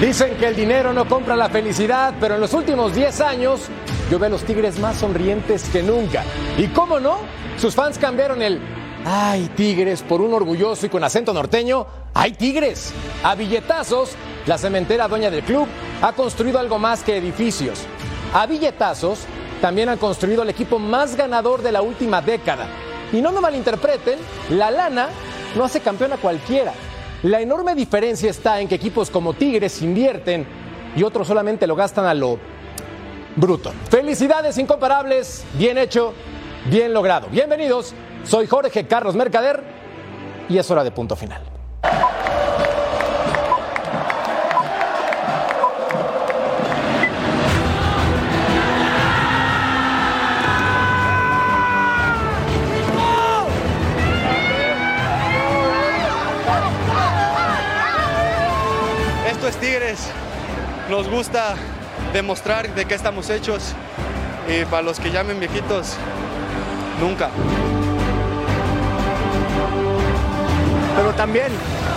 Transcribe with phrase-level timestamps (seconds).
[0.00, 3.62] Dicen que el dinero no compra la felicidad, pero en los últimos 10 años
[4.08, 6.22] yo veo a los Tigres más sonrientes que nunca.
[6.56, 7.18] Y cómo no,
[7.58, 8.60] sus fans cambiaron el
[9.04, 10.02] ¡Ay, Tigres!
[10.02, 11.84] por un orgulloso y con acento norteño
[12.14, 12.92] ¡Ay, Tigres!
[13.24, 14.10] A billetazos,
[14.46, 15.66] la cementera dueña del club
[16.00, 17.80] ha construido algo más que edificios.
[18.32, 19.26] A billetazos
[19.60, 22.68] también han construido el equipo más ganador de la última década.
[23.12, 25.08] Y no me malinterpreten, la lana
[25.56, 26.72] no hace campeón a cualquiera.
[27.24, 30.46] La enorme diferencia está en que equipos como Tigres invierten
[30.94, 32.38] y otros solamente lo gastan a lo
[33.34, 33.72] bruto.
[33.90, 36.14] Felicidades incomparables, bien hecho,
[36.70, 37.26] bien logrado.
[37.28, 39.64] Bienvenidos, soy Jorge Carlos Mercader
[40.48, 41.57] y es hora de punto final.
[60.88, 61.54] Nos gusta
[62.14, 63.74] demostrar de qué estamos hechos.
[64.48, 65.96] Y para los que llamen viejitos,
[66.98, 67.28] nunca.
[70.96, 71.48] Pero también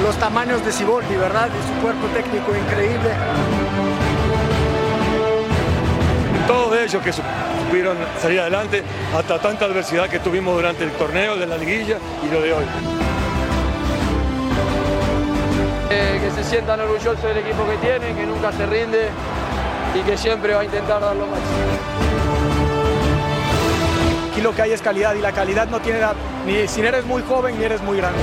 [0.04, 1.48] los tamaños de Siboldi, ¿verdad?
[1.48, 3.12] Y su cuerpo técnico increíble.
[6.46, 8.84] Todos ellos que supieron salir adelante
[9.16, 12.66] hasta tanta adversidad que tuvimos durante el torneo de la liguilla y lo de hoy.
[15.92, 19.10] Que se sientan orgullosos del equipo que tienen, que nunca se rinde
[19.94, 21.50] y que siempre va a intentar dar lo máximo.
[24.32, 27.06] Aquí lo que hay es calidad y la calidad no tiene edad, ni si eres
[27.06, 28.20] muy joven ni eres muy grande.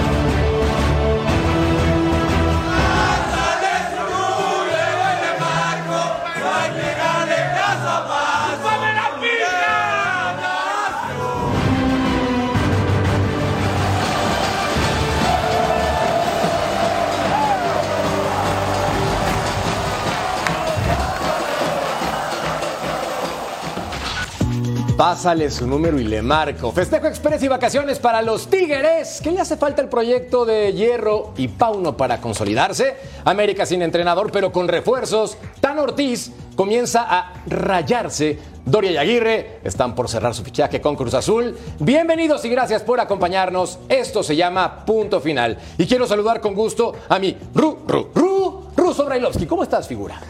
[24.99, 26.73] Pásale su número y le marco.
[26.73, 29.21] Festejo Express y vacaciones para los Tigres.
[29.23, 32.97] ¿Qué le hace falta el proyecto de Hierro y Pauno para consolidarse?
[33.25, 35.39] América sin entrenador, pero con refuerzos.
[35.61, 38.41] Tan Ortiz comienza a rayarse.
[38.65, 41.57] Doria y Aguirre están por cerrar su fichaje con Cruz Azul.
[41.79, 43.79] Bienvenidos y gracias por acompañarnos.
[43.89, 45.59] Esto se llama Punto Final.
[45.79, 49.47] Y quiero saludar con gusto a mi Ru, Ru, Ru, Ruso Brailovsky.
[49.47, 50.21] ¿Cómo estás, figura?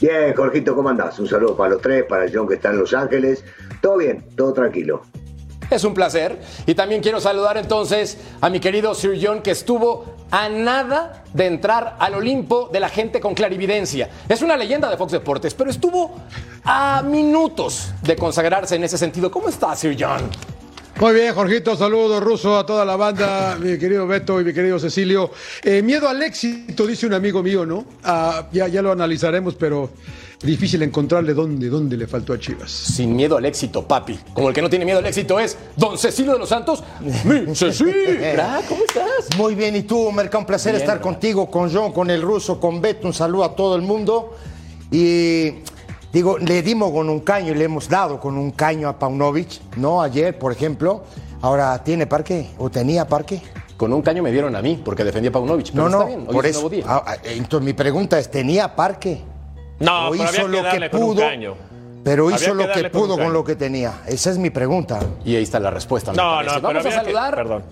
[0.00, 1.18] Bien, Jorgito, ¿cómo andás?
[1.18, 3.44] Un saludo para los tres, para el John que está en Los Ángeles.
[3.80, 5.02] Todo bien, todo tranquilo.
[5.70, 6.38] Es un placer.
[6.66, 11.46] Y también quiero saludar entonces a mi querido Sir John que estuvo a nada de
[11.46, 14.08] entrar al Olimpo de la gente con clarividencia.
[14.28, 16.16] Es una leyenda de Fox Deportes, pero estuvo
[16.64, 19.30] a minutos de consagrarse en ese sentido.
[19.30, 20.30] ¿Cómo está, Sir John?
[21.00, 24.80] Muy bien, Jorgito, saludos ruso a toda la banda, mi querido Beto y mi querido
[24.80, 25.30] Cecilio.
[25.62, 27.84] Eh, miedo al éxito, dice un amigo mío, ¿no?
[28.02, 29.90] Ah, ya, ya lo analizaremos, pero
[30.40, 32.70] difícil encontrarle dónde, dónde le faltó a Chivas.
[32.70, 34.18] Sin miedo al éxito, papi.
[34.32, 36.82] Como el que no tiene miedo al éxito es Don Cecilio de los Santos.
[37.24, 37.92] Mi Cecilio.
[38.34, 39.36] Crack, ¿Cómo estás?
[39.36, 41.10] Muy bien, y tú, Merca, un placer Bien, estar ¿verdad?
[41.12, 44.34] contigo, con John, con el ruso, con Beto, un saludo a todo el mundo.
[44.90, 45.54] Y
[46.12, 50.00] digo, le dimos con un caño, le hemos dado con un caño a Paunovic, ¿no?
[50.02, 51.02] Ayer, por ejemplo.
[51.40, 52.50] Ahora, ¿tiene parque?
[52.58, 53.40] ¿O tenía parque?
[53.76, 55.70] Con un caño me dieron a mí porque defendía a Paunovic.
[55.72, 56.60] Pero No, está no, bien, hoy por es un eso.
[56.68, 56.84] nuevo día.
[56.88, 59.20] Ah, ah, entonces, mi pregunta es, ¿tenía parque?
[59.80, 61.20] No, ¿O pero había hizo que lo darle que con un pudo?
[61.22, 61.54] caño.
[62.04, 63.92] Pero Había hizo que lo que pudo con lo que tenía.
[64.06, 64.98] Esa es mi pregunta.
[65.24, 66.12] Y ahí está la respuesta.
[66.12, 67.62] No, no, Vamos a había que- saludar perdón.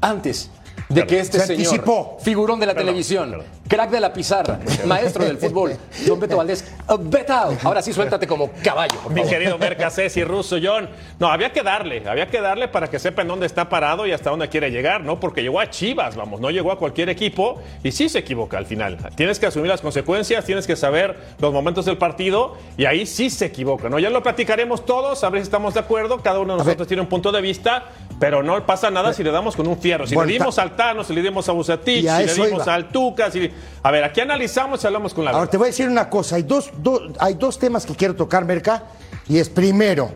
[0.00, 0.50] antes
[0.88, 2.18] de que este Se señor, anticipó.
[2.20, 3.46] figurón de la Perdón, televisión, perdón.
[3.68, 7.56] Crack de la pizarra, maestro del fútbol, Don Beto Valdés, uh, Beto.
[7.62, 10.88] Ahora sí suéltate como caballo, por Mi querido Merca, Ceci, Russo, John.
[11.18, 14.30] No, había que darle, había que darle para que sepan dónde está parado y hasta
[14.30, 15.18] dónde quiere llegar, ¿no?
[15.20, 18.66] Porque llegó a Chivas, vamos, no llegó a cualquier equipo y sí se equivoca al
[18.66, 18.98] final.
[19.14, 23.30] Tienes que asumir las consecuencias, tienes que saber los momentos del partido y ahí sí
[23.30, 23.98] se equivoca, ¿no?
[23.98, 27.02] Ya lo platicaremos todos, a ver si estamos de acuerdo, cada uno de nosotros tiene
[27.02, 27.84] un punto de vista,
[28.18, 30.06] pero no pasa nada si le damos con un fierro.
[30.06, 32.74] Si le dimos al Tano, si le dimos a Bucetich, Y si le dimos iba.
[32.74, 33.50] al Tuca, si...
[33.82, 35.50] A ver, aquí analizamos y hablamos con la Ahora verdad.
[35.52, 38.44] te voy a decir una cosa, hay dos, do- hay dos temas que quiero tocar,
[38.44, 38.84] Merca,
[39.28, 40.10] y es primero,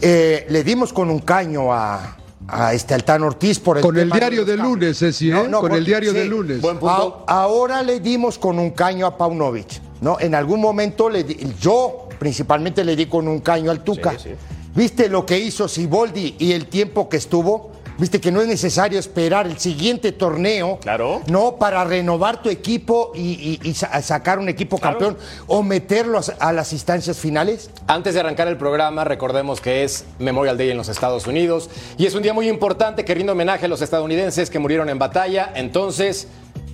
[0.00, 2.16] eh, le dimos con un caño a,
[2.46, 5.48] a este Altán Ortiz por el Con el diario de lunes, Ceci, ¿eh?
[5.50, 6.60] Con el diario de lunes.
[6.60, 7.24] Buen punto.
[7.26, 10.18] A- ahora le dimos con un caño a Paunovic, ¿no?
[10.20, 14.12] En algún momento le di- yo principalmente le di con un caño al Tuca.
[14.12, 14.30] Sí, sí.
[14.74, 17.70] ¿Viste lo que hizo Siboldi y el tiempo que estuvo?
[17.96, 20.78] ¿Viste que no es necesario esperar el siguiente torneo?
[20.80, 21.22] Claro.
[21.28, 24.98] No, para renovar tu equipo y, y- y sa- sacar un equipo Claro.
[24.98, 27.70] campeón o meterlo a, a las instancias finales.
[27.86, 32.06] Antes de arrancar el programa, recordemos que es Memorial Day en los Estados Unidos y
[32.06, 35.52] es un día muy importante que rinde homenaje a los estadounidenses que murieron en batalla.
[35.54, 36.26] Entonces,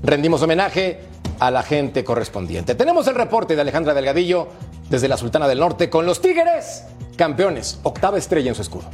[0.02, 1.00] rendimos homenaje
[1.38, 2.74] a la gente correspondiente.
[2.74, 4.48] Tenemos el reporte de Alejandra Delgadillo
[4.88, 6.84] desde la Sultana del Norte con los Tigres,
[7.16, 8.84] campeones, octava estrella en su escudo.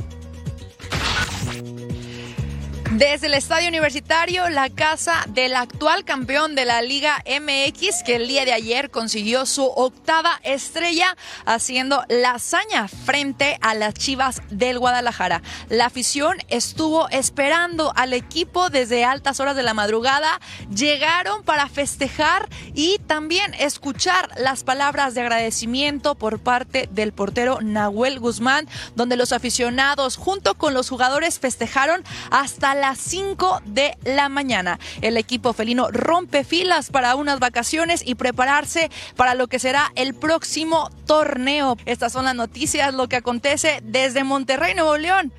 [2.96, 8.26] Desde el Estadio Universitario, la casa del actual campeón de la Liga MX, que el
[8.26, 11.14] día de ayer consiguió su octava estrella,
[11.44, 15.42] haciendo la hazaña frente a las Chivas del Guadalajara.
[15.68, 20.40] La afición estuvo esperando al equipo desde altas horas de la madrugada.
[20.74, 28.20] Llegaron para festejar y también escuchar las palabras de agradecimiento por parte del portero Nahuel
[28.20, 34.28] Guzmán, donde los aficionados junto con los jugadores festejaron hasta la las 5 de la
[34.28, 34.78] mañana.
[35.02, 40.14] El equipo felino rompe filas para unas vacaciones y prepararse para lo que será el
[40.14, 41.76] próximo torneo.
[41.84, 45.32] Estas son las noticias, lo que acontece desde Monterrey, Nuevo León.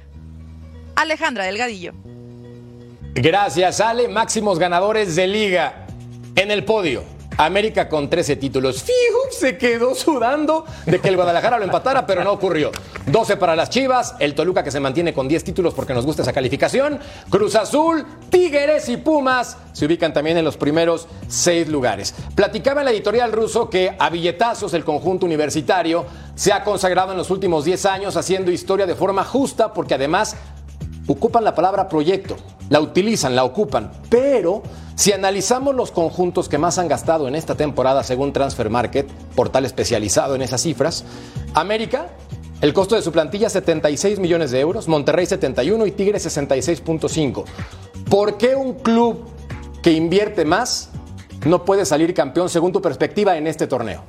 [0.97, 1.93] Alejandra Delgadillo.
[3.13, 4.09] Gracias, Ale.
[4.09, 5.87] Máximos ganadores de liga
[6.35, 7.16] en el podio.
[7.37, 8.83] América con 13 títulos.
[8.83, 12.71] Fijo, se quedó sudando de que el Guadalajara lo empatara, pero no ocurrió.
[13.05, 16.23] 12 para las Chivas, el Toluca que se mantiene con 10 títulos porque nos gusta
[16.23, 16.99] esa calificación.
[17.29, 22.15] Cruz Azul, Tigres y Pumas se ubican también en los primeros 6 lugares.
[22.35, 26.05] Platicaba en la editorial ruso que a billetazos el conjunto universitario
[26.35, 30.35] se ha consagrado en los últimos 10 años haciendo historia de forma justa porque además
[31.07, 32.35] ocupan la palabra proyecto,
[32.69, 34.61] la utilizan, la ocupan, pero
[34.95, 39.65] si analizamos los conjuntos que más han gastado en esta temporada según Transfer Market, portal
[39.65, 41.05] especializado en esas cifras,
[41.53, 42.07] América,
[42.61, 47.45] el costo de su plantilla 76 millones de euros, Monterrey 71 y Tigres 66.5.
[48.09, 49.25] ¿Por qué un club
[49.83, 50.89] que invierte más
[51.45, 54.03] no puede salir campeón según tu perspectiva en este torneo?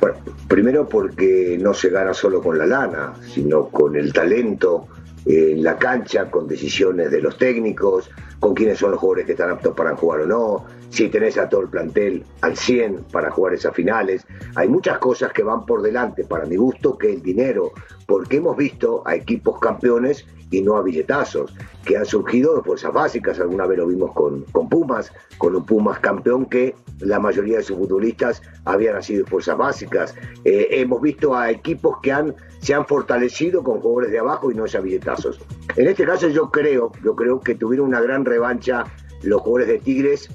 [0.00, 0.16] Bueno,
[0.48, 4.88] primero porque no se gana solo con la lana, sino con el talento,
[5.26, 9.50] en la cancha, con decisiones de los técnicos, con quiénes son los jugadores que están
[9.50, 13.54] aptos para jugar o no, si tenés a todo el plantel al 100 para jugar
[13.54, 14.26] esas finales.
[14.56, 17.72] Hay muchas cosas que van por delante, para mi gusto, que el dinero,
[18.06, 21.54] porque hemos visto a equipos campeones y no a billetazos,
[21.84, 23.38] que han surgido de fuerzas básicas.
[23.38, 27.62] Alguna vez lo vimos con, con Pumas, con un Pumas campeón que la mayoría de
[27.62, 30.14] sus futbolistas habían nacido de fuerzas básicas.
[30.44, 34.64] Eh, hemos visto a equipos que se han fortalecido con jugadores de abajo y no
[34.64, 35.40] a billetazos.
[35.76, 38.84] En este caso yo creo, yo creo que tuvieron una gran revancha
[39.22, 40.30] los jugadores de Tigres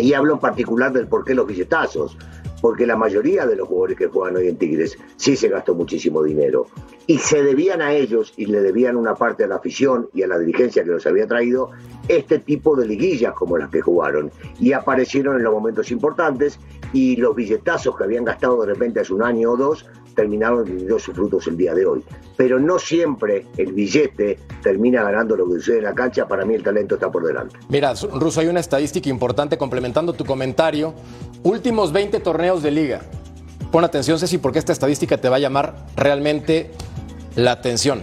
[0.00, 2.16] y hablo en particular del por qué los billetazos
[2.60, 6.22] porque la mayoría de los jugadores que juegan hoy en Tigres sí se gastó muchísimo
[6.22, 6.66] dinero.
[7.06, 10.28] Y se debían a ellos y le debían una parte a la afición y a
[10.28, 11.70] la dirigencia que los había traído
[12.08, 14.30] este tipo de liguillas como las que jugaron.
[14.60, 16.60] Y aparecieron en los momentos importantes
[16.92, 20.98] y los billetazos que habían gastado de repente hace un año o dos terminaron teniendo
[20.98, 22.04] sus frutos el día de hoy.
[22.36, 26.26] Pero no siempre el billete termina ganando lo que sucede en la cancha.
[26.26, 27.56] Para mí el talento está por delante.
[27.68, 30.94] Mira, Ruso, hay una estadística importante complementando tu comentario.
[31.42, 33.00] Últimos 20 torneos de liga.
[33.70, 36.70] Pon atención, Ceci, porque esta estadística te va a llamar realmente
[37.36, 38.02] la atención.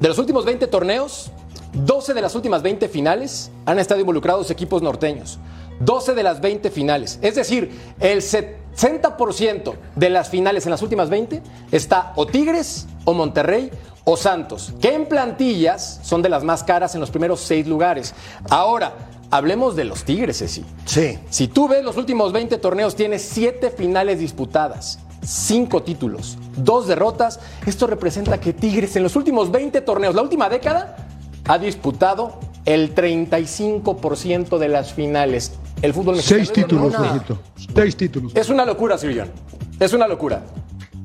[0.00, 1.30] De los últimos 20 torneos,
[1.74, 5.38] 12 de las últimas 20 finales han estado involucrados equipos norteños.
[5.80, 7.18] 12 de las 20 finales.
[7.20, 7.70] Es decir,
[8.00, 8.22] el
[8.76, 13.70] 60% de las finales en las últimas 20 está o Tigres o Monterrey
[14.04, 18.14] o Santos, que en plantillas son de las más caras en los primeros seis lugares.
[18.50, 18.92] Ahora,
[19.30, 20.64] hablemos de los Tigres, Ceci.
[20.84, 21.18] Sí.
[21.30, 24.98] Si tú ves los últimos 20 torneos, tienes 7 finales disputadas.
[25.22, 27.40] 5 títulos, 2 derrotas.
[27.64, 30.96] Esto representa que Tigres en los últimos 20 torneos, la última década,
[31.46, 35.52] ha disputado el 35% de las finales.
[35.82, 36.44] El fútbol mexicano.
[36.44, 36.94] Seis títulos,
[37.74, 38.32] Seis títulos.
[38.34, 39.26] Es una locura, Silvio.
[39.78, 40.42] Es una locura.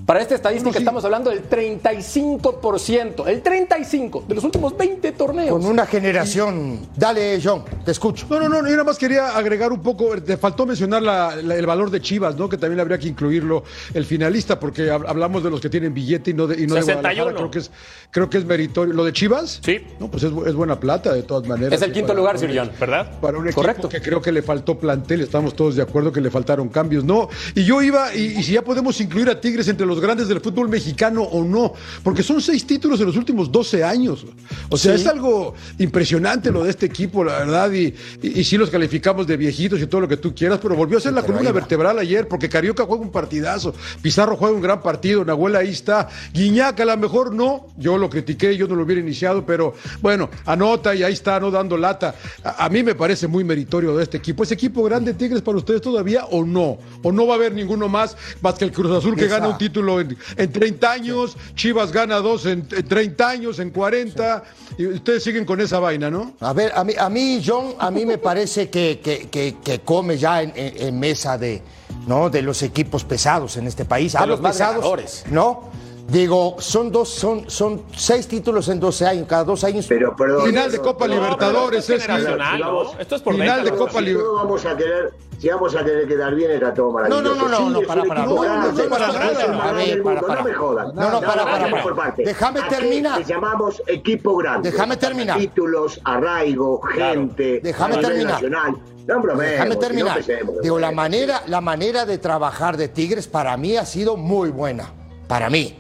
[0.09, 5.51] Para esta estadística estamos hablando del 35%, el 35% de los últimos 20 torneos.
[5.51, 6.79] Con una generación.
[6.95, 8.25] Dale, John, te escucho.
[8.27, 11.03] No, no, no, yo nada más quería agregar un poco, te faltó mencionar
[11.37, 12.49] el valor de Chivas, ¿no?
[12.49, 13.63] Que también habría que incluirlo
[13.93, 16.81] el finalista, porque hablamos de los que tienen billete y no de, y no de
[16.81, 17.35] Guadalajara.
[17.35, 17.71] Creo que, es,
[18.09, 18.95] creo que es meritorio.
[18.95, 19.59] ¿Lo de Chivas?
[19.63, 19.79] Sí.
[19.99, 21.71] No, pues es, buena plata, de todas maneras.
[21.71, 23.19] Es el quinto lugar, Sirión, ¿verdad?
[23.21, 23.87] Para un equipo Correcto.
[23.87, 27.29] que creo que le faltó plantel, estamos todos de acuerdo que le faltaron cambios, ¿no?
[27.53, 30.69] Y yo iba, y si ya podemos incluir a Tigres entre los grandes del fútbol
[30.69, 34.25] mexicano o no, porque son seis títulos en los últimos 12 años.
[34.69, 38.69] O sea, es algo impresionante lo de este equipo, la verdad, y, y, sí los
[38.69, 41.51] calificamos de viejitos y todo lo que tú quieras, pero volvió a ser la columna
[41.51, 46.07] vertebral ayer, porque Carioca juega un partidazo, Pizarro juega un gran partido, Nahuel ahí está,
[46.33, 50.29] Guiñac a lo mejor no, yo lo critiqué, yo no lo hubiera iniciado, pero bueno,
[50.45, 52.15] anota y ahí está, no dando lata.
[52.43, 54.43] A, mí me parece muy meritorio de este equipo.
[54.43, 56.77] ¿Es equipo grande Tigres para ustedes todavía o no?
[57.03, 59.57] ¿O no va a haber ninguno más más que el Cruz Azul que gana un
[59.57, 64.43] título en, en 30 años, Chivas gana dos en, 30 años, en 40,
[64.77, 66.33] y ustedes siguen con esa vaina, ¿no?
[66.41, 69.79] A ver, a mí, a mí León a mí me parece que, que- que- que
[69.79, 71.61] come ya en, en- en mesa de,
[72.07, 72.29] ¿no?
[72.29, 74.11] de los equipos pesados en este país.
[74.11, 75.23] De Hablo los más pesados, ganadores.
[75.31, 75.69] ¿no?
[76.09, 79.85] Digo, son dos, son, son seis títulos en 12 años, cada dos años.
[79.87, 80.45] Pero, perdón.
[80.47, 82.99] Final de Copa No, Libertadores, esto es generacional, ¿no?
[82.99, 83.71] Esto es por Final de.
[83.71, 86.91] Copa si Liber- todos vamos a querer, si vamos a querer quedar bien, está todo
[86.91, 87.21] maravilloso.
[87.23, 88.25] No, no, no, no, no, para, para.
[88.25, 89.69] No, no, no, para nada.
[89.69, 90.21] A ver, para.
[90.21, 90.95] No me jodan.
[90.95, 92.13] No, no, para, para, para.
[92.17, 93.19] Déjame ¿A qué terminar.
[93.19, 94.71] le llamamos equipo grande.
[94.71, 95.37] Déjame terminar.
[95.37, 97.59] Títulos, arraigo, gente.
[97.61, 98.33] Déjame terminar.
[98.33, 98.75] Nacional.
[99.05, 100.17] No, Déjame si no terminar.
[100.19, 104.49] empecemos, Digo, la manera, la manera de trabajar de Tigres para mí ha sido muy
[104.49, 104.91] buena.
[105.27, 105.75] Para mí.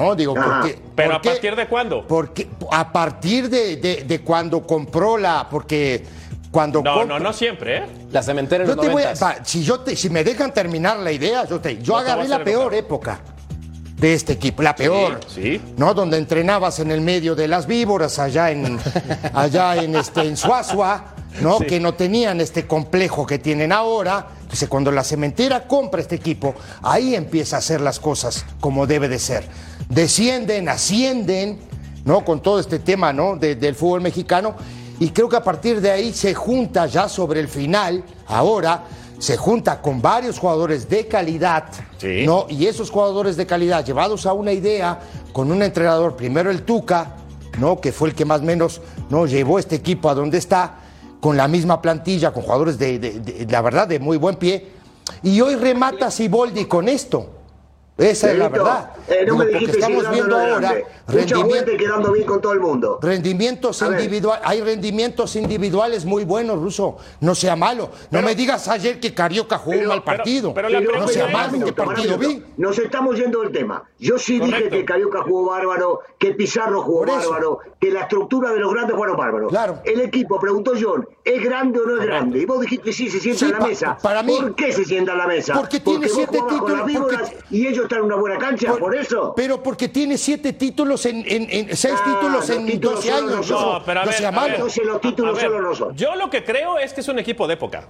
[0.00, 0.14] ¿No?
[0.14, 0.78] Digo, porque.
[0.94, 2.06] ¿Pero a partir de cuándo?
[2.06, 5.48] Porque a partir de, de- de cuando compró la.
[5.50, 6.04] Porque
[6.50, 6.82] cuando.
[6.82, 7.82] No, no, no siempre, ¿eh?
[8.12, 9.24] La cementera en Yo los te voy a- 90.
[9.26, 12.10] va, si, yo te- si me dejan terminar la idea, yo, te, yo No te
[12.12, 13.20] agarré la peor época
[13.96, 15.20] de este equipo, la peor.
[15.26, 15.60] sí.
[15.78, 15.94] ¿No?
[15.94, 18.78] Donde entrenabas en el medio de las víboras, allá en,
[19.32, 21.58] allá en, este, en Suazua, ¿no?
[21.58, 24.28] Que no tenían este complejo que tienen ahora.
[24.42, 29.08] Entonces, cuando la cementera compra este equipo, ahí empieza a hacer las cosas como debe
[29.08, 29.44] de ser.
[29.88, 31.58] Descienden, ascienden,
[32.04, 32.24] ¿no?
[32.24, 33.36] Con todo este tema, ¿no?
[33.36, 34.54] de- del fútbol mexicano.
[34.98, 38.84] Y creo que a partir de ahí se junta ya sobre el final, ahora,
[39.18, 41.64] se junta con varios jugadores de calidad,
[41.98, 42.24] Sí.
[42.26, 42.46] ¿no?
[42.50, 45.00] Y esos jugadores de calidad, llevados a una idea,
[45.32, 47.16] con un entrenador, primero el Tuca,
[47.58, 47.80] ¿no?
[47.80, 49.26] Que fue el que más o menos ¿no?
[49.26, 50.80] llevó este equipo a donde está,
[51.26, 54.68] con la misma plantilla, con jugadores de, la verdad, de muy buen pie.
[55.24, 57.35] Y hoy remata Siboldi con esto.
[57.98, 58.90] Esa es la verdad.
[59.08, 60.74] eh, no Digo, me porque estamos si viendo ahora
[61.08, 62.98] rendimiento- gente quedando bien con todo el mundo.
[63.00, 66.98] Rendimientos A individuales, hay rendimientos individuales muy buenos, Ruso.
[67.20, 67.90] No sea malo.
[68.10, 70.52] No me digas ayer que Carioca jugó un Pero- mal partido.
[70.52, 72.42] pero la no sea malo, ¿qué Minuto, partido vi?
[72.58, 73.82] Nos estamos yendo del tema.
[73.98, 78.60] Yo sí dije que Carioca jugó bárbaro, que Pizarro jugó bárbaro, que la estructura de
[78.60, 79.48] los grandes fueron bárbaros.
[79.48, 79.78] Claro.
[79.84, 82.40] El equipo, preguntó John, ¿es grande o no es grande?
[82.40, 83.98] Y vos dijiste que sí, se sienta Sí, en la pa- mesa.
[84.02, 85.54] para mí- ¿Por qué se sienta en la mesa?
[85.54, 89.32] Porque tiene siete títulos, porque- y ellos están en una buena cancha, por, eso.
[89.36, 93.08] Pero porque tiene siete títulos en, en- en- seis Ah, títulos los en títulos 12
[93.10, 93.36] solo años.
[93.38, 93.58] Ruso.
[93.60, 93.72] son.
[93.72, 94.54] No, pero a no ver, a ver.
[94.54, 95.96] Entonces los títulos A ver, solo no son.
[95.96, 97.88] Yo lo que creo es que es un equipo de época.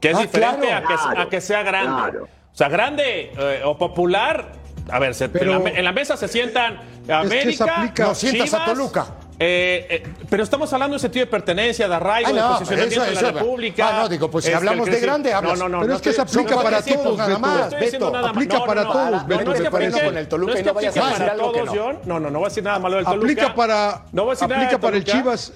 [0.00, 0.86] Que es Ah, diferente claro.
[0.86, 2.10] a, que, Claro, a que sea grande.
[2.10, 2.24] claro.
[2.52, 4.52] O sea, grande eh, o popular.
[4.90, 7.64] A ver, se- Pero- en, la, en la mesa se sientan América.
[7.64, 9.06] se aplica- No, sientas a Chivas, Toluca.
[9.42, 13.02] Eh, eh, pero estamos hablando de sentido de pertenencia, de arraigo, Ah, de no, posicionamiento
[13.04, 13.88] eso- de la República.
[13.88, 15.58] Ah, no, digo, pues si Este, hablamos de grande, hablas.
[15.58, 15.80] No, no, no.
[15.80, 17.70] Pero no es que se aplica para todos, nada más.
[17.70, 20.74] Beto, aplica para todos, Beto, no es que aplique- Con el Toluca no y no
[20.74, 21.92] vayas a decir algo que no.
[22.04, 23.24] No, no, no voy a decir nada malo del Toluca.
[23.24, 25.04] Aplica para, No voy a decir aplica de para el.
[25.04, 25.52] Chivas.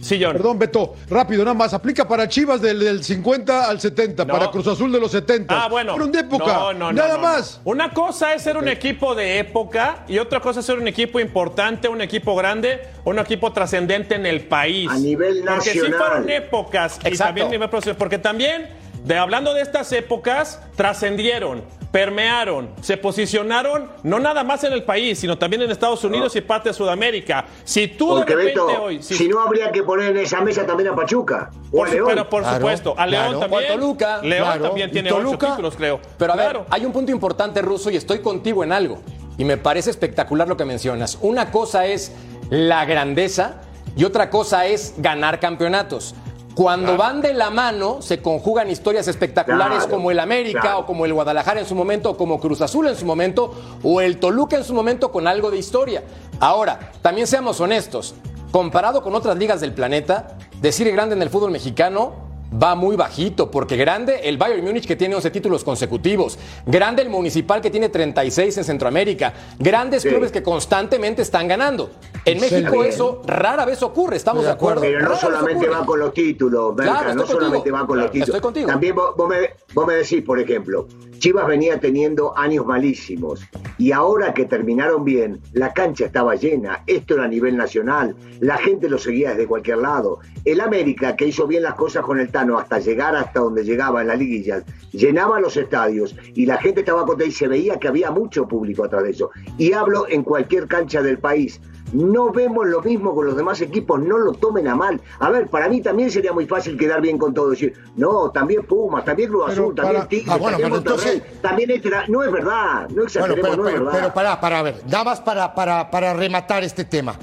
[0.00, 0.32] Sí, John.
[0.32, 1.74] Perdón, Beto, rápido, nada más.
[1.74, 4.32] Aplica para Chivas del, del 50 al 70, No.
[4.32, 5.64] para Cruz Azul de los 70.
[5.64, 5.92] Ah, bueno.
[5.92, 6.44] Fueron de época.
[6.46, 7.60] No, no, no, nada no, más.
[7.64, 11.20] Una cosa es ser un equipo de época y otra cosa es ser un equipo
[11.20, 14.88] importante, un equipo grande, un equipo trascendente en el país.
[14.90, 15.98] A nivel Porque sí nacional.
[16.00, 17.98] fueron épocas y también a nivel profesional.
[17.98, 18.68] Porque también,
[19.04, 25.18] de, hablando de estas épocas, trascendieron, permearon, se posicionaron no nada más en el país,
[25.18, 27.46] sino también en Estados Unidos y parte de Sudamérica.
[27.64, 29.02] Si tú Porque de repente Beto, hoy...
[29.02, 31.50] si no habría que poner en esa mesa también a Pachuca.
[31.72, 32.08] O por a su- León.
[32.10, 33.38] pero por Claro, supuesto, a León claro.
[33.40, 33.62] también.
[33.62, 34.62] O a Toluca, León claro.
[34.62, 35.50] también ¿Y tiene ocho Toluca?
[35.50, 36.00] títulos, creo.
[36.16, 39.00] Pero a ver, hay un punto importante, Ruso, y estoy contigo en algo.
[39.36, 41.18] Y me parece espectacular lo que mencionas.
[41.22, 42.12] Una cosa es
[42.50, 43.62] la grandeza
[43.96, 46.14] y otra cosa es ganar campeonatos.
[46.60, 50.80] Cuando van de la mano, se conjugan historias espectaculares Claro, como el América claro.
[50.80, 54.02] o como el Guadalajara en su momento, o como Cruz Azul en su momento, o
[54.02, 56.02] el Toluca en su momento con algo de historia.
[56.38, 58.14] Ahora, también seamos honestos,
[58.52, 63.50] comparado con otras ligas del planeta, decir grande en el fútbol mexicano va muy bajito,
[63.50, 67.88] porque grande el Bayern Múnich que tiene 11 títulos consecutivos, grande el Municipal que tiene
[67.88, 70.08] 36 en Centroamérica, grandes Sí.
[70.08, 71.90] clubes que constantemente están ganando.
[72.24, 72.40] En.
[72.40, 74.80] México eso rara vez ocurre, ¿estamos de acuerdo?
[74.82, 78.28] Pero no solamente va con los títulos, Berta, Claro, no solamente va con los títulos.
[78.28, 78.66] estoy contigo.
[78.66, 80.86] También vos, vos me, vos me decís, por ejemplo,
[81.18, 83.40] Chivas venía teniendo años malísimos
[83.78, 88.56] y ahora que terminaron bien, la cancha estaba llena, esto era a nivel nacional, la
[88.56, 90.18] gente lo seguía desde cualquier lado.
[90.46, 94.08] El América, que hizo bien las cosas con el Hasta llegar hasta donde llegaba en
[94.08, 98.10] la liguilla, llenaba los estadios y la gente estaba contenta y se veía que había
[98.10, 99.30] mucho público atrás de eso.
[99.58, 101.60] Y hablo en cualquier cancha del país.
[101.92, 105.00] No vemos lo mismo con los demás equipos, no lo tomen a mal.
[105.18, 107.50] A ver, para mí también sería muy fácil quedar bien con todo.
[107.50, 111.90] Decir, no, también Pumas, también Cruz Azul, también Tigres, Ah, bueno, también entonces- también este
[112.06, 113.98] No es verdad, no Bueno, exageremos, pero, no es pero, verdad.
[114.00, 117.16] pero para, para ver, nada más para, para, para rematar este tema.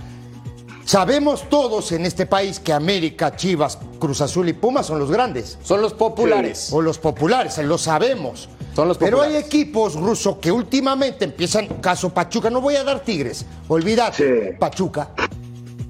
[0.88, 5.58] Sabemos todos en este país que América, Chivas, Cruz Azul y Pumas son los grandes.
[5.62, 6.70] Son los populares.
[6.72, 8.48] O los populares, lo sabemos.
[8.74, 9.48] Son los Pero hay populares.
[9.48, 14.56] equipos rusos que últimamente empiezan, caso Pachuca, no voy a dar Tigres, olvídate, Sí.
[14.58, 15.10] Pachuca.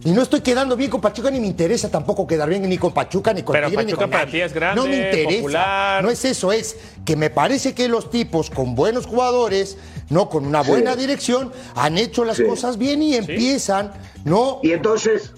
[0.06, 2.94] Y no estoy quedando bien con Pachuca, ni me interesa tampoco quedar bien ni con
[2.94, 4.32] Pachuca, ni con Pero ni con para nadie.
[4.32, 5.36] ti es grande, No me interesa.
[5.38, 6.04] popular.
[6.04, 9.78] No es eso, es que me parece que los tipos con buenos jugadores,
[10.10, 11.00] no con una buena Sí.
[11.00, 12.44] dirección, han hecho las Sí.
[12.44, 13.92] cosas bien y empiezan,
[14.24, 14.60] ¿no?
[14.64, 15.32] Y entonces,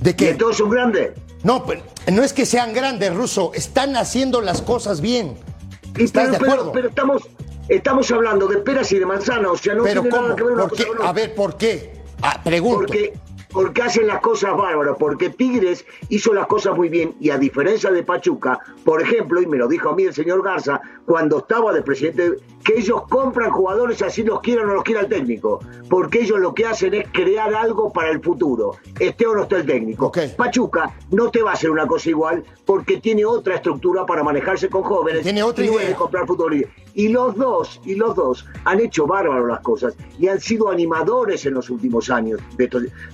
[0.00, 0.30] ¿De ¿y qué?
[0.30, 1.12] entonces un grande?
[1.42, 1.64] No,
[2.12, 5.36] no es que sean grandes, Ruso, están haciendo las cosas bien.
[5.98, 6.72] Y ¿Estás pero, de acuerdo?
[6.72, 7.22] pero estamos,
[7.68, 10.22] estamos hablando de peras y de manzanas, o sea, no Pero tiene ¿cómo?
[10.28, 10.88] nada que ver una ¿Por cosa qué?
[10.88, 11.08] con otra.
[11.10, 11.92] A ver, ¿por qué?
[12.22, 12.78] Ah, pregunto.
[12.86, 13.12] Porque,
[13.58, 17.90] porque hacen las cosas bárbaras, porque Tigres hizo las cosas muy bien y a diferencia
[17.90, 21.72] de Pachuca, por ejemplo, y me lo dijo a mí el señor Garza, cuando estaba
[21.72, 25.60] de presidente, que ellos compran jugadores así los quieran o no los quiera el técnico,
[25.88, 29.56] porque ellos lo que hacen es crear algo para el futuro, esté o no esté
[29.56, 30.12] el técnico.
[30.36, 34.68] Pachuca no te va a hacer una cosa igual porque tiene otra estructura para manejarse
[34.68, 35.94] con jóvenes Tiene otra y idea.
[35.96, 36.72] comprar futbolistas.
[36.94, 41.46] Y los dos, y los dos han hecho bárbaro las cosas y han sido animadores
[41.46, 42.40] en los últimos años.
[42.56, 42.68] de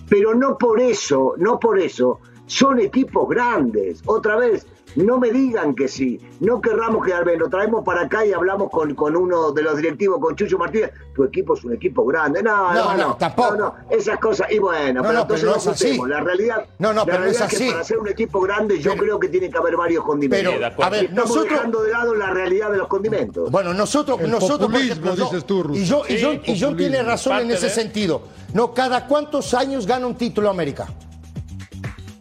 [0.08, 4.02] Pero no por eso, no por eso, son equipos grandes.
[4.06, 8.24] Otra vez, no me digan que sí, no querramos quedar bien, lo traemos para acá
[8.24, 11.72] y hablamos con, con uno de los directivos, con Chucho Martínez, tu equipo es un
[11.74, 12.42] equipo grande.
[12.42, 13.54] No, No, no, no, no, tampoco.
[13.56, 16.00] no, no, esas cosas, y bueno, No, pero no, entonces pero no es así.
[16.06, 17.70] La realidad, No, no, la pero no es realidad que así.
[17.72, 20.52] para ser un equipo grande yo Pero- creo que tiene que haber varios condimentos.
[20.54, 23.50] Pero, a ver, Estamos nosotros, dejando de lado la realidad de los condimentos.
[23.50, 26.76] Bueno, nosotros, El nosotros populismo, dices tú, y yo, y Sí, yo, y John populismo.
[26.76, 28.22] tiene razón en ese de- sentido.
[28.52, 30.86] No, cada cuántos años gana un título América.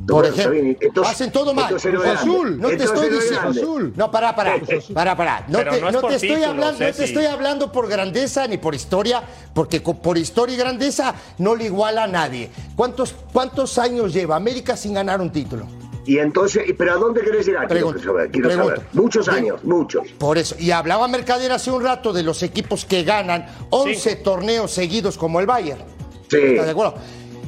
[0.07, 1.75] Por ejemplo, bien, entonces- hacen todo mal.
[1.75, 2.05] Cruz.
[2.05, 2.59] Azul.
[2.59, 3.49] No te estoy diciendo.
[3.49, 3.93] Azul.
[3.95, 4.55] No, para, para,
[4.93, 5.45] para, para.
[5.47, 7.87] No te, no es no por te estoy título, hablando, no te estoy hablando por
[7.87, 12.49] grandeza ni por historia, porque por historia y grandeza no le iguala a nadie.
[12.75, 15.65] ¿Cuántos, cuántos años lleva América sin ganar un título?
[16.05, 17.65] Y entonces, ¿y ¿pero a dónde querés llegar?
[17.67, 18.75] Quiero Pregunto, saber, quiero pregunto.
[18.75, 18.89] saber.
[18.91, 20.05] Muchos años, muchos.
[20.17, 20.53] Por eso.
[20.59, 25.39] Y hablaba Mercader hace un rato de los equipos que ganan 11 torneos seguidos como
[25.39, 25.79] el Bayern.
[26.29, 26.37] Sí.
[26.41, 26.95] ¿Está de acuerdo?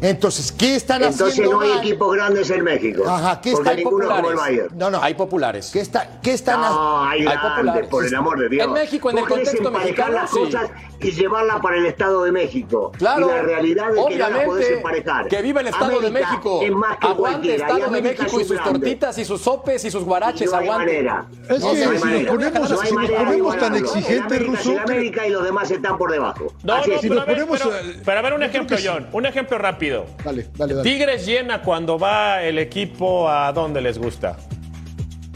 [0.01, 1.77] Entonces, ¿qué están Entonces haciendo no hay mal?
[1.79, 3.03] equipos grandes en México.
[3.07, 4.57] Ajá, ¿qué porque está- ninguno como el populares?
[4.57, 4.77] Bayern.
[4.77, 5.01] No, no.
[5.01, 5.69] Hay populares.
[5.71, 6.81] ¿Qué, está, qué están haciendo?
[6.83, 7.89] No, hay Hay grandes, populares.
[7.89, 8.65] por el amor de Dios.
[8.67, 10.39] En México, en el contexto emparejar mexicano, las sí.
[10.39, 10.69] cosas
[11.01, 12.91] y llevarla para el Estado de México.
[12.97, 15.27] Claro, Y la realidad es que no la podés emparejar.
[15.27, 16.59] que viva el Estado de América México.
[16.63, 17.17] Es más que aguante
[17.47, 17.67] cualquiera.
[17.67, 18.71] Estado de México y sus grande.
[18.79, 20.85] tortitas y sus sopes y sus guaraches, No aguante.
[20.85, 21.25] manera.
[21.49, 24.21] Es No que hay si nos ponemos- No si nos de ponemos tan exigentes, El
[24.21, 26.53] América Russo, es el América y los demás están por debajo.
[26.63, 27.71] No, no, pero, nos a ver, ponemos, pero,
[28.05, 28.77] pero a ver un ejemplo.
[28.83, 29.07] John.
[29.11, 29.84] Un ejemplo rápido.
[30.23, 30.89] Dale, dale, dale.
[30.89, 34.37] Tigres llena cuando va el equipo a donde les gusta.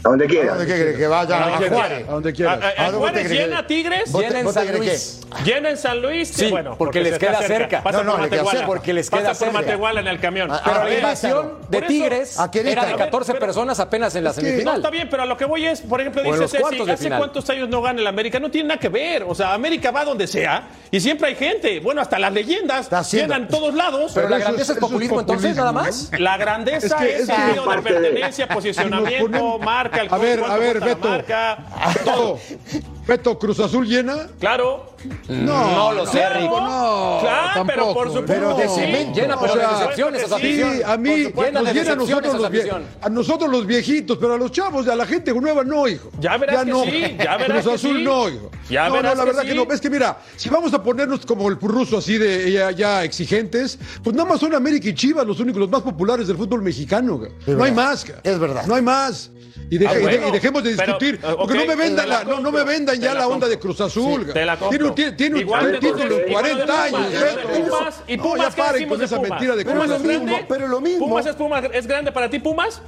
[0.02, 0.54] A donde quiera.
[0.54, 1.36] ¿Dónde quiere que vaya?
[1.36, 1.96] A A donde Juárez.
[1.98, 2.10] quiera.
[2.10, 2.58] A donde quieras.
[2.62, 4.12] A- a- ¿A dónde Juárez llena Tigres.
[4.12, 5.20] ¿Vos te- Llena en San Luis.
[5.44, 7.82] Llena en San Luis, Sí, bueno, porque les queda cerca.
[7.82, 9.52] Pasa No, no, por les queda cerca, porque les queda Pasa por cerca.
[9.60, 10.50] Matehuala en el camión.
[10.64, 14.76] Pero la invasión de Tigres A era de 14 Pero- personas apenas en la semifinal.
[14.76, 17.68] está bien, pero a lo que voy es, por ejemplo, dice Ceci, ¿hace cuántos años
[17.68, 18.40] no gana el América?
[18.40, 19.22] No tiene nada que ver.
[19.24, 21.78] O sea, América va donde sea y siempre hay gente.
[21.80, 24.12] Bueno, hasta las leyendas llenan todos lados.
[24.14, 26.10] Pero la grandeza es- populismo, entonces, nada más.
[26.18, 29.60] La grandeza Es sentido de pertenencia, posicionamiento, ponemos-
[29.90, 31.08] marca, el A ver, a ver, la Beto.
[31.08, 31.58] marca,
[31.94, 32.38] Beto,
[33.06, 34.28] Beto, Cruz Azul llena.
[34.38, 34.94] Claro.
[35.28, 36.40] No, No lo sé, Claro.
[36.40, 36.60] Rico.
[36.60, 38.26] No, Claro, pero por supuesto.
[38.26, 38.74] Pero de que sí.
[38.80, 39.20] cemento.
[39.20, 40.56] Llena por O sea, las decepciones esa sí.
[40.56, 44.34] Sí, a mí llena nos llena a nosotros, los vie- a nosotros los viejitos, pero
[44.34, 46.10] a los chavos, a la gente nueva no, hijo.
[46.20, 46.84] Ya verás que no.
[46.84, 48.02] sí, ya verás Cruz que Azul sí.
[48.04, 48.50] no, hijo.
[48.68, 49.48] Ya no, verás no, la que verdad sí.
[49.48, 49.72] que no.
[49.74, 53.78] Es que mira, si vamos a ponernos como el ruso así de ya, ya exigentes,
[54.04, 57.20] pues nada más son América y Chivas los únicos, los más populares del fútbol mexicano.
[57.46, 58.04] no hay más.
[58.22, 58.66] Es verdad.
[58.66, 59.30] No hay más.
[59.72, 61.20] Y, deje- Ah, bueno, y dejemos de pero, discutir.
[61.20, 63.58] porque no me vendan, la no, no me vendan te ya la la, onda de
[63.58, 64.22] Cruz Azul.
[64.22, 64.32] güey.
[64.34, 64.92] Te la compro.
[64.94, 67.00] Tiene un, tiene, Igual un título en igual de 40 años.
[67.00, 68.02] Pumas, de Pumas.
[68.06, 69.30] ¿Y No, Pumas ya paren con esa Pumas?
[69.30, 70.06] mentira de Cruz es lo Azul.
[70.48, 71.06] pero lo mismo.
[71.08, 72.80] ¿Pumas es, Pumas es grande para ti, Pumas?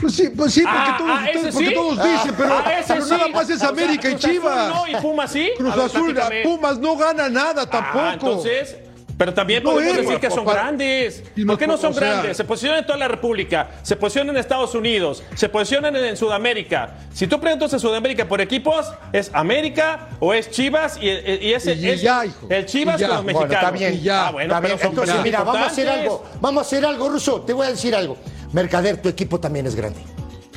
[0.00, 1.74] Pues sí, pues sí, porque Ah, todos, ah, ustedes- ese porque sí.
[1.74, 3.10] todos Ah, dicen, pero, ah, pero sí.
[3.12, 4.68] nada más es O sea, América y Cruz Azul Chivas.
[4.68, 5.50] No, y Pumas sí.
[5.56, 6.42] Cruz ver, Azul, platícame.
[6.42, 8.00] Pumas no gana nada tampoco.
[8.04, 8.76] Ah, entonces,
[9.22, 11.22] pero también No podemos es, decir que son para- grandes.
[11.46, 12.36] ¿Por qué no son sea- grandes?
[12.36, 16.16] Se posicionan en toda la República, se posicionan en Estados Unidos, se posicionan en, en
[16.16, 16.94] Sudamérica.
[17.12, 20.98] Si tú preguntas en Sudamérica por equipos, ¿es América o es Chivas?
[21.00, 22.48] Y, y ese Y es ya, hijo.
[22.50, 23.06] el Chivas Y ya.
[23.06, 23.64] con los Bueno, mexicanos.
[23.64, 23.94] está bien.
[23.94, 24.26] Y ya.
[24.26, 24.80] Ah, bueno, Está pero bien.
[24.82, 26.24] son Entonces, mira, vamos a hacer algo.
[26.40, 27.42] Vamos a hacer algo, Russo.
[27.42, 28.16] Te voy a decir algo.
[28.52, 30.00] Mercader, tu equipo también es grande.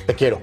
[0.08, 0.42] Te quiero.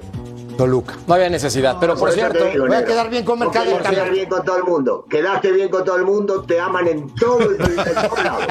[0.56, 0.94] Toluca.
[1.06, 3.82] No había necesidad, pero por te cierto, digo, voy a quedar bien con Porque Mercader
[3.82, 5.06] vas a quedar bien con todo el mundo.
[5.08, 8.46] Quedaste bien con todo el mundo, te aman en todo el, en lados.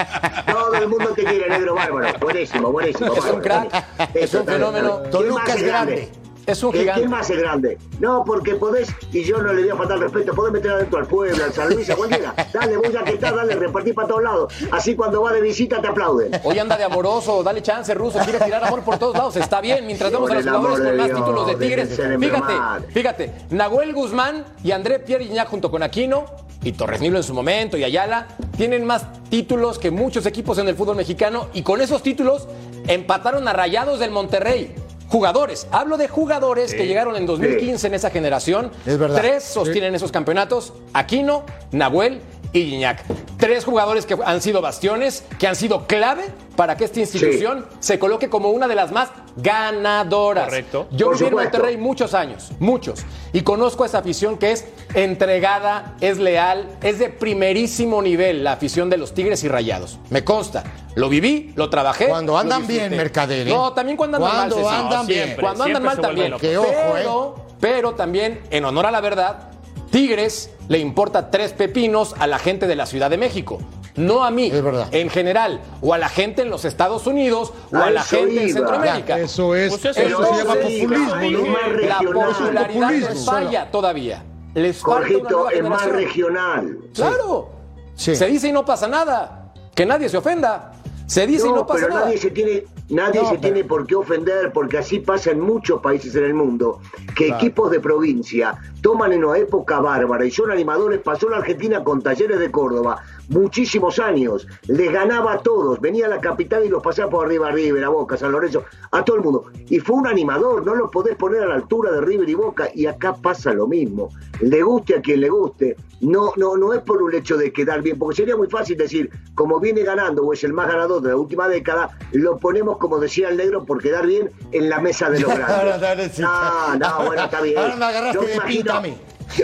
[0.51, 2.19] Todo el mundo te quiere, negro bárbaro.
[2.19, 3.13] Buenísimo, buenísimo.
[3.13, 3.69] Es un bárbaro.
[3.69, 4.97] crack, Eso es un fenómeno.
[5.11, 6.20] Toluca ¿Quién más es grande.
[6.45, 7.01] Es un ¿Quién- gigante.
[7.01, 7.77] ¿Quién más es grande?
[7.99, 11.05] No, porque podés, y yo no le voy a faltar respeto, podés meter adentro al
[11.07, 12.33] pueblo, al San Luis, a cualquiera.
[12.53, 14.53] Dale, vos ya que dale, repartir para todos lados.
[14.71, 16.31] Así cuando va de visita te aplauden.
[16.43, 19.35] Hoy anda de amoroso, dale chance, Ruso, quiere tirar amor por todos lados.
[19.35, 21.99] Está bien, mientras vemos a los jugadores con más Dios, títulos de Tigres.
[22.19, 26.25] Fíjate, fíjate, Nahuel Guzmán y André Pierre Gignac junto con Aquino
[26.63, 28.27] y Torres Nilo en su momento y Ayala
[28.57, 32.47] tienen más títulos que muchos equipos en el fútbol mexicano y con esos títulos
[32.87, 34.75] Empataron a Rayados del Monterrey.
[35.11, 38.71] Jugadores, hablo de jugadores que llegaron en 2015 en esa generación.
[38.85, 39.19] Es verdad.
[39.19, 42.21] Tres sostienen esos campeonatos: Aquino, Nahuel
[42.53, 43.03] y Gignac.
[43.37, 47.97] Tres jugadores que han sido bastiones, que han sido clave para que esta institución se
[47.97, 50.45] coloque como una de las más ganadoras.
[50.45, 50.87] Correcto.
[50.91, 51.33] Yo Por viví en.
[51.35, 53.05] Monterrey muchos años, muchos.
[53.33, 58.53] Y conozco a esa afición que es entregada, es leal, es de primerísimo nivel la
[58.53, 59.99] afición de los Tigres y Rayados.
[60.09, 60.63] Me consta.
[60.95, 62.07] Lo viví, lo trabajé.
[62.07, 63.51] Cuando andan bien, Mercader, ¿eh?
[63.51, 64.75] No, también cuando andan Cuando mal.
[64.81, 65.23] Andan No, bien.
[65.23, 65.41] siempre.
[65.41, 66.37] Cuando andan mal también.
[66.37, 69.51] Que ojo, pero, pero también, en honor a la verdad,
[69.91, 73.59] Tigres le importa tres pepinos a la gente de la Ciudad de México.
[73.95, 74.87] No a mí, Es verdad.
[74.93, 78.41] en general, o a la gente en los Estados Unidos, o A a la gente
[78.43, 78.53] en.
[78.53, 79.19] Centroamérica.
[79.19, 84.23] Eso es, Pues eso eso es se llama populismo, La popularidad les falla todavía.
[84.53, 86.77] Les falta una Jorgito, nueva es más regional.
[86.93, 87.49] Claro.
[87.95, 88.15] Sí.
[88.15, 89.51] Se dice y no pasa nada.
[89.75, 90.71] Que nadie se ofenda.
[91.05, 92.05] Se dice y No, no pasa pero nada.
[92.05, 95.39] nadie se tiene, nadie No, se pero- tiene por qué ofender, porque así pasa en
[95.39, 96.79] muchos países en el mundo,
[97.15, 100.99] que equipos de provincia toman en una época bárbara y son animadores.
[101.01, 104.47] Pasó en la Argentina con Talleres de Córdoba, muchísimos años.
[104.67, 105.79] Les ganaba a todos.
[105.79, 109.03] Venía a la capital y los pasaba por arriba, River, a Boca, San Lorenzo, a
[109.03, 109.45] todo el mundo.
[109.69, 112.69] Y fue un animador, no lo podés poner a la altura de River y Boca.
[112.73, 114.09] Y acá pasa lo mismo.
[114.41, 115.75] Le guste a quien le guste.
[116.01, 119.11] No, no, no es por un hecho de quedar bien, porque sería muy fácil decir,
[119.35, 122.97] como viene ganando o es el más ganador de la última década, lo ponemos, como
[122.99, 126.17] decía el negro, por quedar bien en la mesa de los grandes.
[126.17, 127.57] No, no, bueno, está bien.
[127.59, 128.97] Ahora me agarraste Yo de imagino- pinta a mí.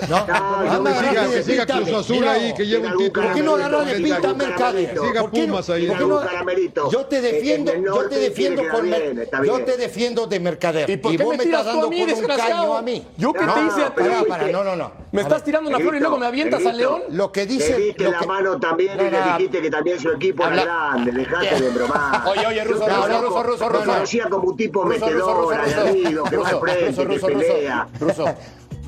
[0.10, 0.28] ¿No?
[0.28, 1.94] No, me me agarraste siga, que siga Cruz.
[2.00, 3.26] Azul Mira, ahí, que lleva un título.
[3.28, 4.90] ¿Por qué no agarrar de pinta Mercader?
[4.92, 5.88] Siga ¿Por qué no- Pumas ahí.
[5.88, 6.92] no-.
[6.92, 10.90] Yo te defiendo, yo te defiendo que con yo te defiendo de Mercader.
[10.90, 13.06] ¿Y por qué vos me estás dando mí, con un caño a mí.
[13.18, 14.02] ¿Yo qué No, te hice a ti?
[14.02, 14.92] Para, para, no, no, no.
[15.12, 17.04] ¿Me estás tirando una flor y luego me avientas a Negrito, León?
[17.18, 17.78] Lo que Le dice...
[17.78, 19.38] diste lo la que- mano también No, y le no.
[19.38, 22.24] dijiste que también su equipo era grande, dejate de bromar.
[22.28, 23.86] Oye, oye, Ruso, Ruso, Ruso, Ruso, Ruso.
[23.86, 27.88] conocía como un tipo metedor, aguerrido, que va al frente, que pelea.
[28.00, 28.26] Ruso,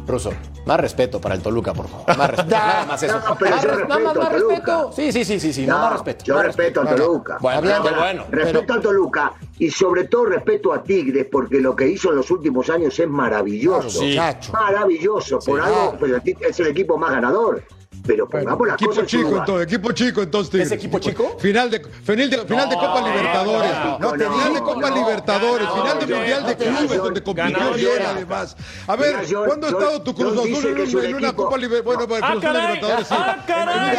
[0.10, 0.32] Ruso,
[0.66, 2.18] más respeto para el Toluca, por favor.
[2.18, 2.50] Más respeto.
[2.56, 3.20] Nada más eso.
[3.20, 4.96] No, pero Más yo más, respeto más.
[4.96, 5.66] Sí, sí, sí, sí, sí.
[5.68, 6.26] No, No, más respeto.
[6.26, 7.04] Yo más respeto a respeto.
[7.06, 7.38] Toluca.
[7.40, 8.26] Bueno, Hablando- bueno.
[8.30, 12.30] Respeto a Toluca y sobre todo respeto a Tigres porque lo que hizo en los
[12.32, 13.88] últimos años es maravilloso.
[14.00, 14.52] Claro, muchacho.
[14.54, 15.40] Maravilloso.
[15.40, 16.22] Por algo claro.
[16.24, 17.64] pero es el equipo más ganador.
[18.10, 20.62] Pero pongamos Bueno, las equipo cosas chico entonces, equipo chico entonces.
[20.66, 21.38] ¿Es equipo chico?
[21.38, 23.72] Final de, final de, final de Copa Libertadores.
[24.00, 24.96] no final de Copa no.
[24.96, 28.58] Libertadores, final de no, Mundial de Clubes, donde compitió bien además.
[28.88, 31.84] A ver, ¿cuándo ha estado tu Cruz Azul en, una Copa Libertadores?
[31.86, 32.62] Bueno, bueno, Ah, Cruz Azul.
[32.62, 33.16] Libertadores, sí.
[33.16, 33.98] Ah, caray.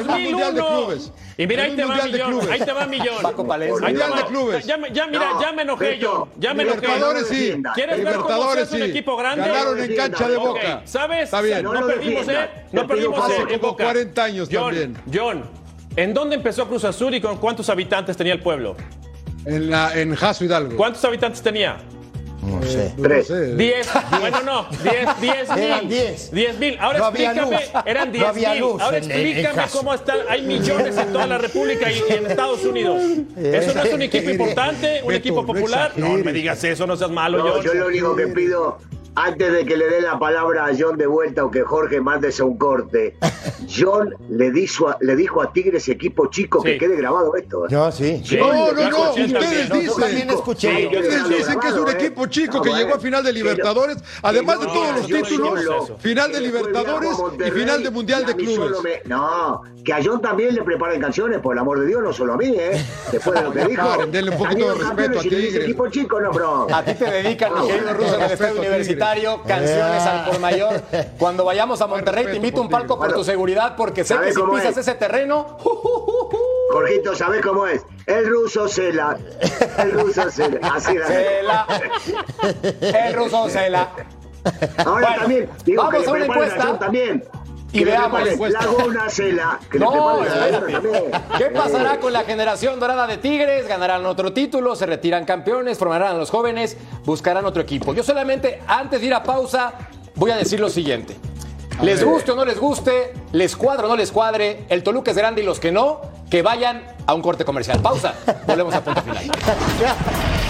[0.00, 0.24] En un Mundial de Clubes.
[0.24, 0.86] En un Mundial de 2001.
[0.86, 1.12] Clubes.
[1.40, 2.30] Y mira, ahí te va Mundial de millón.
[2.40, 2.50] Clubes.
[2.50, 3.22] Ahí te va millón.
[3.22, 3.86] Paco Palencia.
[3.86, 4.16] Ahí te Mundial va.
[4.16, 4.66] de clubes.
[4.66, 6.28] Ya, me- ya, mira, No, ya me enojé Beto, yo.
[6.38, 6.80] Ya me enojé.
[6.80, 7.62] Libertadores sí.
[7.74, 9.46] ¿Quieres ver cómo se hace un equipo grande?
[9.48, 10.82] Ganaron en cancha de Boca.
[10.84, 11.24] ¿Sabes?
[11.24, 11.62] Está bien.
[11.62, 12.26] No, perdimos.
[12.28, 12.48] ¿eh?
[12.82, 13.84] No perdimos eh, Hace como Boca.
[13.84, 14.96] 40 años John, también.
[15.12, 15.44] John,
[15.96, 18.76] ¿en dónde empezó Cruz Azul y con cuántos habitantes tenía el pueblo?
[19.44, 20.76] En, la, en Jaso Hidalgo.
[20.76, 21.78] ¿Cuántos habitantes tenía?
[22.42, 22.92] No sé.
[22.96, 23.26] No Tres.
[23.26, 23.56] sé.
[23.56, 23.88] 10,
[24.20, 25.58] bueno no, 10, 10 mil.
[25.64, 26.30] Eran 10.
[26.30, 26.76] 10 mil.
[26.78, 27.70] Ahora No había explícame, luz.
[27.84, 28.60] eran No 10 había mil.
[28.60, 30.18] luz Ahora en- en- en explícame cómo están.
[30.28, 33.02] Hay millones en toda la República y en Estados Unidos.
[33.36, 35.00] ¿Eso no es un equipo importante?
[35.02, 35.92] ¿Un equipo no popular?
[35.96, 38.78] No, me digas eso, no seas malo, No, yo lo único que pido,
[39.18, 42.38] antes de que le dé la palabra a John de vuelta o que Jorge mandes
[42.40, 43.16] a un corte,
[43.68, 47.64] John le dijo a, le dijo a Tigres equipo chico que quede grabado esto.
[47.66, 47.68] ¿eh?
[47.70, 48.22] No, sí.
[48.24, 48.36] Sí.
[48.36, 50.30] No, no, no, ustedes yo también dicen.
[50.30, 50.76] escuché.
[50.76, 52.28] Sí, yo Ustedes dicen que es un grabado, equipo ¿eh?
[52.30, 56.32] chico No, que llegó a final de Libertadores, además de todos los yo títulos, final
[56.32, 57.10] de Libertadores
[57.46, 58.70] y final de Mundial de Clubes.
[59.06, 62.34] No, que a John también le preparen canciones, por el amor de Dios, no solo
[62.34, 62.84] a mí, ¿eh?
[63.10, 64.06] Después de lo que dijo.
[64.06, 65.54] Denle un poquito de respeto a Tigres.
[65.56, 66.66] equipo chico, no, bro.
[66.72, 67.94] A ti te dedican, mi querido.
[67.94, 69.56] Ruso, Estadio Universitario, Tigres.
[69.58, 70.82] canciones al por mayor.
[71.18, 74.40] Cuando vayamos a Monterrey, te invito un palco por tu seguridad, porque sé ¿Sabes que
[74.40, 74.78] si pisas es?
[74.78, 75.58] ese terreno,
[76.72, 77.82] Jorgito, ¿sabes cómo es?
[78.06, 79.16] El ruso Cela.
[79.78, 80.60] El ruso Cela.
[80.74, 81.44] Así se es.
[81.44, 81.66] la.
[82.80, 83.88] El ruso se la.
[84.84, 86.78] Ahora Bueno, también, digo vamos que a una encuesta.
[86.78, 87.24] También.
[87.72, 88.20] Y veamos.
[88.50, 89.60] Laguna Cela.
[89.70, 90.20] Que le No.
[91.36, 93.68] ¿Qué pasará con la generación dorada de Tigres?
[93.68, 94.74] ¿Ganarán otro título?
[94.74, 95.78] ¿Se retiran campeones?
[95.78, 96.76] ¿Formarán a los jóvenes?
[97.04, 97.92] ¿Buscarán otro equipo?
[97.94, 99.74] Yo solamente, antes de ir a pausa,
[100.14, 101.16] voy a decir lo siguiente.
[101.82, 105.16] Les guste o no les guste, les cuadre o no les cuadre, el Toluca es
[105.16, 107.80] grande y los que no, que vayan a un corte comercial.
[107.80, 108.14] Pausa.
[108.46, 109.30] Volvemos a punto final.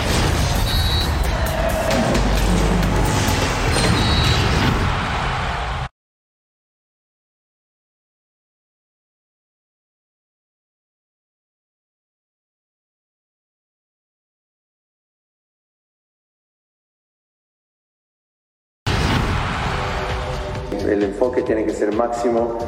[21.42, 22.58] tiene que ser máximo,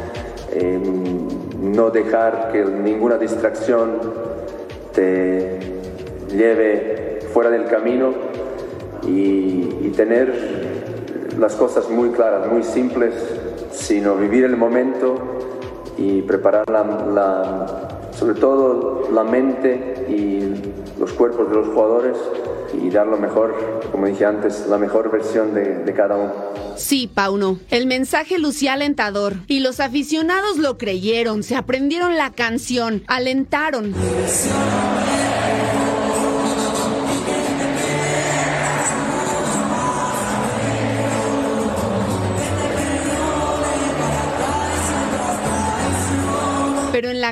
[0.52, 0.78] eh,
[1.60, 4.00] no dejar que ninguna distracción
[4.92, 5.58] te,
[6.34, 8.12] lleve fuera del camino
[9.06, 10.32] y, tener
[11.38, 13.12] las cosas muy claras, muy simples,
[13.70, 15.16] sino vivir el momento
[15.98, 22.16] y preparar la, sobre todo la mente y los cuerpos de los jugadores
[22.72, 23.54] y dar lo mejor,
[23.90, 26.59] como dije antes, la mejor versión de cada uno.
[26.80, 27.60] Sí, Pauno.
[27.70, 29.36] El mensaje lucía alentador.
[29.46, 33.94] Y los aficionados lo creyeron, se aprendieron la canción, alentaron.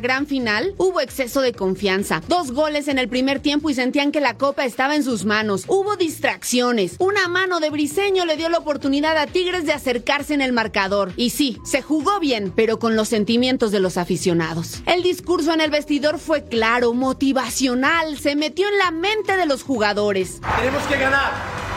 [0.00, 2.22] Gran final hubo exceso de confianza.
[2.28, 5.64] Dos goles en el primer tiempo y sentían que la copa estaba en sus manos.
[5.68, 6.96] Hubo distracciones.
[6.98, 11.12] Una mano de Briseño le dio la oportunidad a Tigres de acercarse en el marcador.
[11.16, 14.82] Y sí, se jugó bien, pero con los sentimientos de los aficionados.
[14.86, 19.62] El discurso en el vestidor fue claro, motivacional, se metió en la mente de los
[19.62, 20.40] jugadores.
[20.58, 21.32] Tenemos que ganar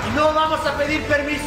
[0.07, 1.41] y no vamos a pedir permiso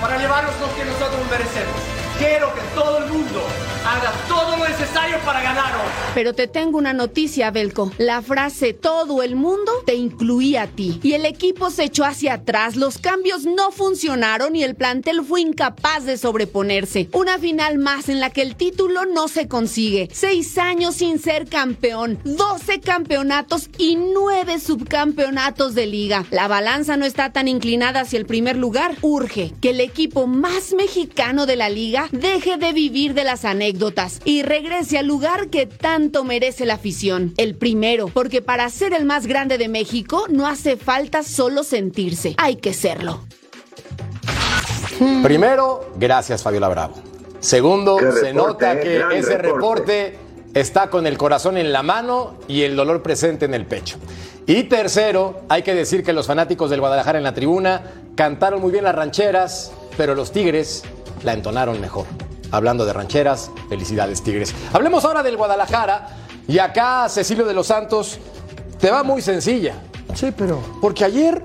[0.00, 1.95] para llevarnos lo que nosotros merecemos.
[2.18, 3.42] Quiero que todo el mundo
[3.86, 5.90] haga todo lo necesario para ganar hoy.
[6.14, 7.92] Pero te tengo una noticia, Belco.
[7.98, 10.98] La frase todo el mundo te incluía a ti.
[11.02, 15.42] Y el equipo se echó hacia atrás, los cambios no funcionaron y el plantel fue
[15.42, 17.08] incapaz de sobreponerse.
[17.12, 20.08] Una final más en la que el título no se consigue.
[20.10, 26.24] Seis años sin ser campeón, 12 campeonatos y nueve subcampeonatos de liga.
[26.30, 28.96] La balanza no está tan inclinada hacia el primer lugar.
[29.02, 34.20] Urge que el equipo más mexicano de la liga deje de vivir de las anécdotas
[34.24, 37.34] y regrese al lugar que tanto merece la afición.
[37.36, 42.34] El primero, porque para ser el más grande de México no hace falta solo sentirse,
[42.38, 43.26] hay que serlo.
[45.22, 46.94] Primero, gracias Fabiola Bravo.
[47.40, 50.12] Segundo, se nota eh, que gran ese reporte.
[50.12, 50.18] reporte
[50.54, 53.98] está con el corazón en la mano y el dolor presente en el pecho.
[54.46, 58.70] Y tercero, hay que decir que los fanáticos del Guadalajara en la tribuna cantaron muy
[58.70, 60.84] bien las rancheras, pero los Tigres
[61.22, 62.06] la entonaron mejor.
[62.50, 64.54] Hablando de rancheras, felicidades Tigres.
[64.72, 66.08] Hablemos ahora del Guadalajara
[66.46, 68.18] y acá Cecilio de los Santos
[68.78, 69.74] te va muy sencilla.
[70.14, 71.42] Sí, pero Porque ayer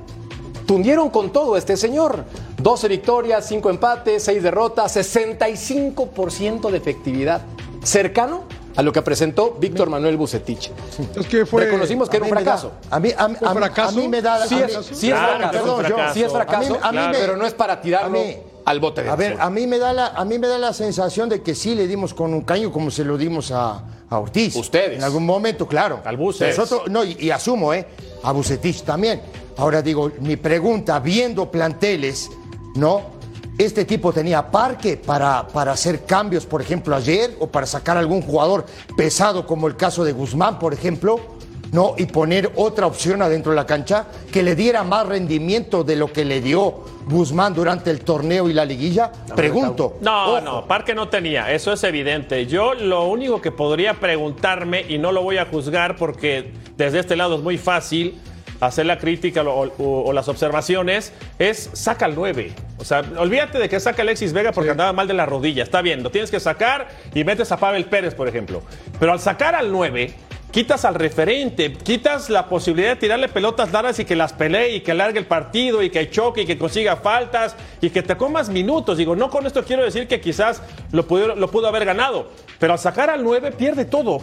[0.67, 2.23] tundieron con todo a este señor.
[2.61, 7.41] 12 victorias, 5 empates, 6 derrotas, 65% de efectividad.
[7.83, 8.43] Cercano
[8.75, 10.71] a lo que presentó Víctor Manuel Bucetich.
[11.15, 11.65] Es que fue.
[11.65, 12.71] Reconocimos que era un da- fracaso.
[12.91, 13.89] A mí, a, mí- ¿Fue a fracaso?
[13.89, 14.45] a mí me da.
[14.47, 15.51] Sí es, sí es fracaso.
[15.51, 18.19] perdón, yo- Sí es fracaso, A mí- a mí me- pero no es para tirarlo
[18.19, 20.47] a mí- al bote de A ver, a mí me da la, a mí me
[20.47, 23.51] da la sensación de que sí le dimos con un caño como se lo dimos
[23.51, 24.55] a, a Ortiz.
[24.55, 24.97] Ustedes.
[24.97, 26.01] En algún momento, claro.
[26.03, 26.55] Al Bucet.
[26.55, 27.87] Nosotros, no, y, y asumo, ¿eh?
[28.23, 29.21] A Bucetich también.
[29.57, 32.29] Ahora digo, mi pregunta, viendo planteles,
[32.75, 33.19] ¿no?
[33.57, 37.35] ¿Este equipo tenía parque para, para hacer cambios, por ejemplo, ayer?
[37.39, 38.65] ¿O para sacar algún jugador
[38.97, 41.19] pesado, como el caso de Guzmán, por ejemplo?
[41.71, 41.95] ¿No?
[41.97, 46.11] Y poner otra opción adentro de la cancha que le diera más rendimiento de lo
[46.11, 49.11] que le dio Guzmán durante el torneo y la liguilla.
[49.35, 49.97] Pregunto.
[50.01, 50.41] No, Ojo.
[50.41, 52.45] no, Parque no tenía, eso es evidente.
[52.45, 57.15] Yo lo único que podría preguntarme, y no lo voy a juzgar porque desde este
[57.15, 58.19] lado es muy fácil
[58.59, 62.51] hacer la crítica o, o- o las observaciones, es saca al 9.
[62.77, 65.63] O sea, olvídate de que saca Alexis Vega porque andaba mal de la rodilla.
[65.63, 68.61] Está bien, lo tienes que sacar y metes a Pavel Pérez, por ejemplo.
[68.99, 70.13] Pero al sacar al 9,
[70.51, 74.81] quitas al referente, quitas la posibilidad de tirarle pelotas largas y que las pelee y
[74.81, 78.49] que largue el partido y que choque y que consiga faltas y que te comas
[78.49, 78.97] minutos.
[78.97, 80.61] Digo, no con esto quiero decir que quizás
[80.91, 84.19] lo pudo, lo pudo haber ganado, pero al sacar al 9 pierde todo.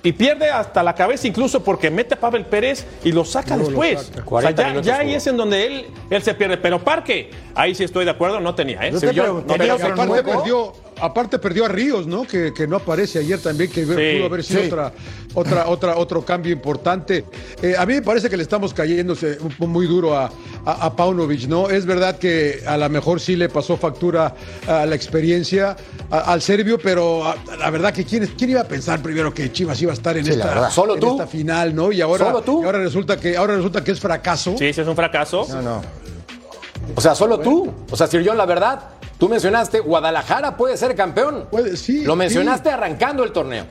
[0.00, 3.62] Y pierde hasta la cabeza incluso porque mete a Pavel Pérez y lo saca No,
[3.64, 4.00] lo después.
[4.00, 4.10] saca.
[4.12, 6.56] O sea, 40 ya, ahí es en donde él, él se pierde.
[6.56, 8.86] Pero Parque, ahí sí estoy de acuerdo, no tenía.
[8.86, 8.92] ¿eh?
[8.92, 9.94] Yo Sí, te yo- no Pero tenía.
[10.06, 10.22] nuevo?
[10.22, 12.24] perdió, aparte perdió a Ríos, ¿no?
[12.26, 14.66] Que, que no aparece ayer también, que pudo haber sido sí.
[14.68, 14.92] otra,
[15.34, 17.24] otra, otra, otro cambio importante.
[17.62, 20.30] Eh, a mí me parece que le estamos cayéndose muy duro a,
[20.64, 21.68] a, a Paunovic, ¿no?
[21.70, 24.34] Es verdad que a lo mejor sí le pasó factura
[24.66, 25.76] a la experiencia
[26.10, 29.50] a- al serbio, pero a- la verdad que quién, quién iba a pensar primero que
[29.52, 30.70] Chivas iba a estar en, Sí, esta.
[30.70, 31.12] Solo en tú.
[31.12, 31.92] esta final, ¿no?
[31.92, 32.62] Y ahora, Solo tú.
[32.62, 34.54] y ahora resulta que ahora resulta que es fracaso.
[34.58, 35.46] Sí, sí, es un fracaso.
[35.50, 35.82] No, no.
[36.94, 37.70] O sea, solo tú.
[37.90, 38.80] O sea, Sir John, la verdad,
[39.18, 41.46] tú mencionaste Guadalajara puede ser campeón.
[41.50, 42.74] Puede- sí, Lo mencionaste sí.
[42.74, 43.66] arrancando el torneo.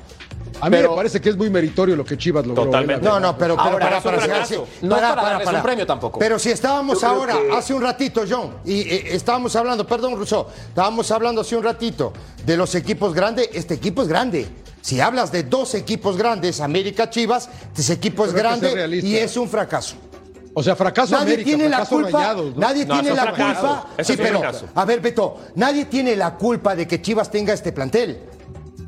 [0.60, 2.64] A mí Pero- me parece que es muy meritorio lo que Chivas logró.
[2.66, 3.06] Totalmente.
[3.06, 3.10] ¿eh?
[3.10, 6.18] No, no, pero, pero Ahora, para, para, sí, No es para darles un premio tampoco.
[6.18, 10.16] Pero si estábamos Yo ahora, que- hace un ratito, John, y eh, estábamos hablando, perdón,
[10.16, 12.12] Russo, estábamos hablando hace un ratito
[12.44, 13.50] de los equipos grandes.
[13.54, 14.48] Este equipo es grande.
[14.82, 19.50] Si hablas de dos equipos grandes, América Chivas, ese equipo es grande y es un
[19.50, 19.96] fracaso.
[20.60, 22.10] O sea, fracaso Nadie América, tiene la culpa.
[22.18, 22.62] Rayados, ¿no?
[22.62, 23.62] Nadie No, tiene la fracaso.
[23.68, 23.88] culpa.
[23.96, 24.66] Eso Sí, pero fracaso.
[24.74, 28.18] a ver, Beto, nadie tiene la culpa de que Chivas tenga este plantel.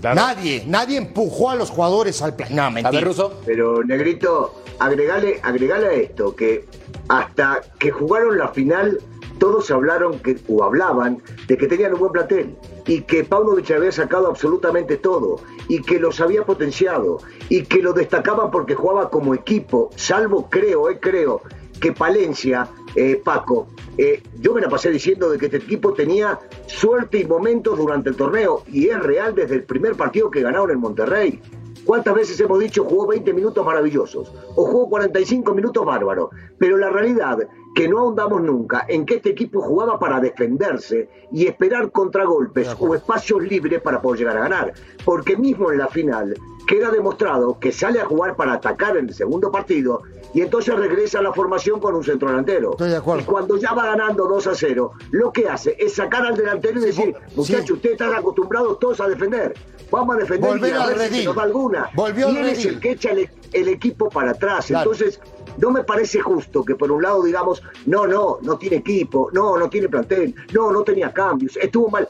[0.01, 2.55] Nadie, nadie empujó a los jugadores al plan.
[2.55, 3.08] No, mentira.
[3.45, 6.65] Pero, Negrito, agregale, agregale a esto que
[7.08, 8.97] hasta que jugaron la final,
[9.38, 12.55] todos hablaron que, o hablaban de que tenían un buen plantel
[12.88, 17.93] y que Paunovic había sacado absolutamente todo y que los había potenciado y que lo
[17.93, 21.41] destacaban porque jugaba como equipo, salvo creo, eh, creo,
[21.79, 26.39] que Palencia, eh, Paco, eh, yo me la pasé diciendo de que este equipo tenía
[26.67, 30.71] suerte y momentos durante el torneo y es real desde el primer partido que ganaron
[30.71, 31.41] en Monterrey.
[31.85, 36.29] ¿Cuántas veces hemos dicho jugó 20 minutos maravillosos o jugó 45 minutos bárbaros?
[36.57, 37.39] Pero la realidad
[37.73, 42.93] que no ahondamos nunca en que este equipo jugaba para defenderse y esperar contragolpes o
[42.93, 44.73] espacios libres para poder llegar a ganar.
[45.05, 46.35] Porque mismo en la final
[46.67, 51.19] queda demostrado que sale a jugar para atacar en el segundo partido y entonces regresa
[51.19, 52.75] a la formación con un centro delantero.
[53.19, 56.79] Y cuando ya va ganando 2 a 0, lo que hace es sacar al delantero
[56.79, 59.53] y decir, muchachos, ustedes están acostumbrados todos a defender.
[59.91, 61.89] Vamos a defender Volver y a al ver si nos da alguna.
[61.95, 64.67] Volvió y él es el que echa el, el equipo para atrás.
[64.67, 64.91] Claro.
[64.91, 65.19] Entonces,
[65.57, 69.57] no me parece justo que por un lado digamos, no, no, no tiene equipo, no,
[69.57, 72.07] no tiene plantel, no, no tenía cambios, estuvo mal.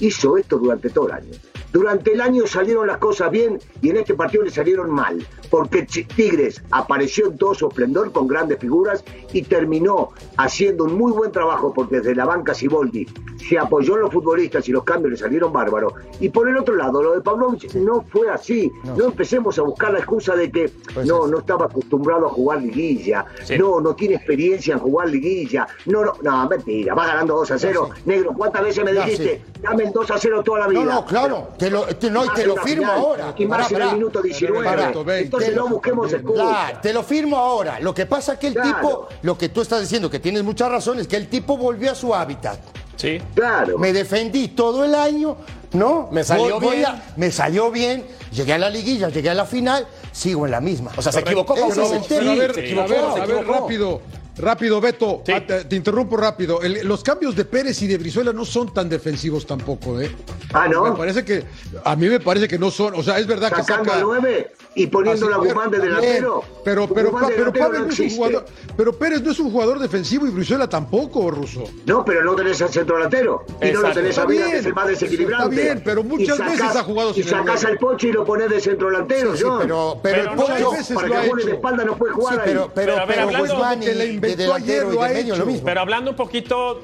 [0.00, 1.32] Hizo esto durante todo el año.
[1.72, 5.82] Durante el año salieron las cosas bien y en este partido le salieron mal, porque
[5.82, 11.32] Tigres apareció en todo su esplendor con grandes figuras y terminó haciendo un muy buen
[11.32, 13.06] trabajo porque desde la banca Siboldi
[13.48, 15.94] se apoyó en los futbolistas y los cambios le salieron bárbaros.
[16.20, 18.70] Y por el otro lado, lo de Pavlovich no fue así.
[18.96, 20.70] No, empecemos a buscar la excusa de que
[21.04, 23.24] no, no estaba acostumbrado a jugar liguilla,
[23.58, 27.58] no, no tiene experiencia en jugar liguilla, no, no, no, mentira, va ganando 2 a
[27.58, 27.90] 0.
[28.04, 29.42] Negro, ¿cuántas veces me dijiste?
[29.60, 30.84] Dame el 2 a 0 toda la vida.
[30.84, 33.34] No, no, claro, te lo, te, no, y te lo firmo final, ahora.
[33.38, 34.64] Y más Pará, en el minuto 19.
[34.64, 34.92] Pará.
[35.18, 36.44] Entonces Te no lo- busquemos excusas.
[36.48, 37.78] Claro, te lo firmo ahora.
[37.80, 38.74] Lo que pasa que el Claro.
[38.76, 41.92] tipo, lo que tú estás diciendo, que tienes mucha razón, es que el tipo volvió
[41.92, 42.58] a su hábitat.
[42.96, 43.20] Sí.
[43.34, 43.78] Claro.
[43.78, 45.36] Me defendí todo el año,
[45.72, 46.08] ¿no?
[46.10, 46.86] Me salió Voy- voy bien.
[46.88, 50.60] a- me salió bien, llegué a la liguilla, llegué a la final, sigo en la
[50.60, 50.90] misma.
[50.96, 51.62] O sea, se equivocó, es.
[52.08, 54.00] Pero a ver, se a ver, se a ver, rápido.
[54.38, 55.32] Rápido, Beto, Sí.
[55.32, 56.62] Ah, te, te interrumpo rápido.
[56.62, 60.10] El- los cambios de Pérez y de Brizuela no son tan defensivos tampoco, ¿eh?
[60.54, 60.84] Ah, ¿no?
[60.84, 61.44] Me parece que,
[61.84, 63.98] a mí me parece que no son, o sea, es verdad que saca...
[64.00, 66.42] 9 y poniendo Así, a Guzmán de delantero.
[66.64, 68.44] Pero, pero, pero, Pablo no no es un jugador,
[68.76, 71.64] pero Pérez no es un jugador defensivo y Brizuela tampoco, Ruso.
[71.84, 73.44] No, pero no tenés al centro delantero.
[73.60, 75.54] Y no lo tenés a bien, que es el más desequilibrante.
[75.54, 77.68] está bien, pero Y muchas sacás- veces ha jugado Y sin el sacás nueve.
[77.70, 80.42] al Pocho y lo ponés de centro delantero, Sí, sí, pero, pero, Pero el no,
[80.42, 82.46] Pocho- Muchas veces para lo que ha juegue de espalda no puede jugar Sí, ahí.
[82.46, 83.86] pero, pero, Pero pero Guzmán y
[84.28, 85.64] de inventó delantero ayer, y lo de ha medio lo mismo.
[85.64, 86.82] Pero hablando un poquito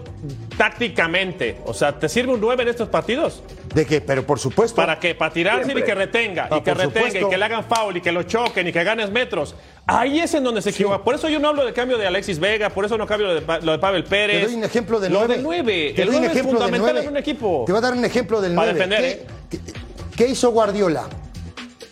[0.57, 3.43] tácticamente, o sea, ¿te sirve un 9 en estos partidos?
[3.75, 4.01] ¿De qué?
[4.01, 4.77] Pero por supuesto.
[4.77, 5.15] ¿Para qué?
[5.15, 7.27] Para tirarse y que retenga, Ah, y que retenga, supuesto.
[7.27, 9.55] y que le hagan foul, y que lo choquen, y que ganes metros.
[9.87, 11.03] Ahí es en donde se equivoca.
[11.03, 13.41] Por eso yo no hablo del cambio de Alexis Vega, por eso no cambio de,
[13.43, 14.41] Pa- lo de Pavel Pérez.
[14.41, 15.35] Te doy un ejemplo del Lo 9.
[15.35, 15.93] del 9.
[15.97, 17.01] Te El doy un 9 es del fundamental 9.
[17.07, 17.63] en un equipo.
[17.67, 18.79] Te voy a dar un ejemplo del Para 9.
[18.91, 19.61] defender, ¿Qué, ¿eh?
[19.65, 19.73] qué-
[20.17, 21.05] qué hizo Guardiola?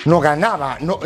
[0.07, 1.01] No ganaba, no,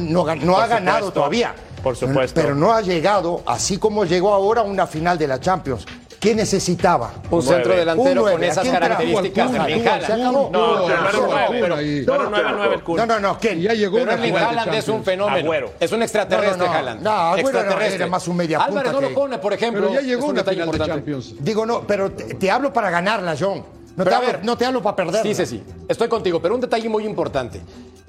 [0.58, 1.54] ha ganado todavía.
[1.82, 2.40] Por supuesto.
[2.40, 5.84] Pero no ha llegado, así como llegó ahora a una final de la Champions.
[6.20, 7.12] ¿Qué necesitaba?
[7.30, 9.54] Un centro delantero con ¿A esas características.
[9.54, 10.22] Haaland.
[10.22, 12.04] No, no era Claro, 9, pero ahora ahí.
[12.06, 12.96] no era 9, 9 el Kun.
[12.98, 13.58] No, no, no, ¿quién?
[13.62, 15.38] Ya llegó Pero una Erling final de Haaland es un fenómeno.
[15.38, 15.72] Agüero.
[15.80, 16.76] Es un extraterrestre, No, no, no.
[16.78, 17.02] Haaland.
[17.02, 17.96] No, Agüero era- extraterrestre.
[17.96, 19.80] era más un media Álvarez punta no que- lo pone, por ejemplo.
[19.88, 20.78] Pero ya llegó un una final de.
[20.86, 21.34] Champions.
[21.38, 23.64] Digo, no, pero te, te hablo para ganarla, John.
[24.04, 24.44] No te, a hablo, ver.
[24.44, 25.22] no te hablo para perderla.
[25.22, 25.62] Sí, sí, sí.
[25.88, 27.60] Estoy contigo, pero un detalle muy importante.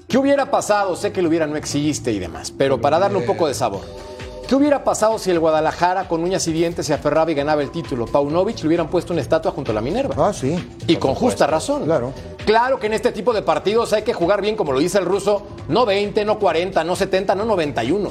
[0.08, 0.96] ¿Qué hubiera pasado?
[0.96, 3.82] Sé que el hubiera no existe y demás, pero para darle un poco de sabor.
[4.48, 7.70] ¿Qué hubiera pasado si el Guadalajara con uñas y dientes se aferraba y ganaba el
[7.70, 8.04] título?
[8.06, 10.14] Paunovic le hubieran puesto una estatua junto a la Minerva.
[10.28, 10.56] Ah, sí.
[10.86, 11.84] Y con justa razón.
[11.84, 12.12] Claro.
[12.44, 15.06] Claro que en este tipo de partidos hay que jugar bien, como lo dice el
[15.06, 18.10] ruso, no 20, no 40, no 70, no 91.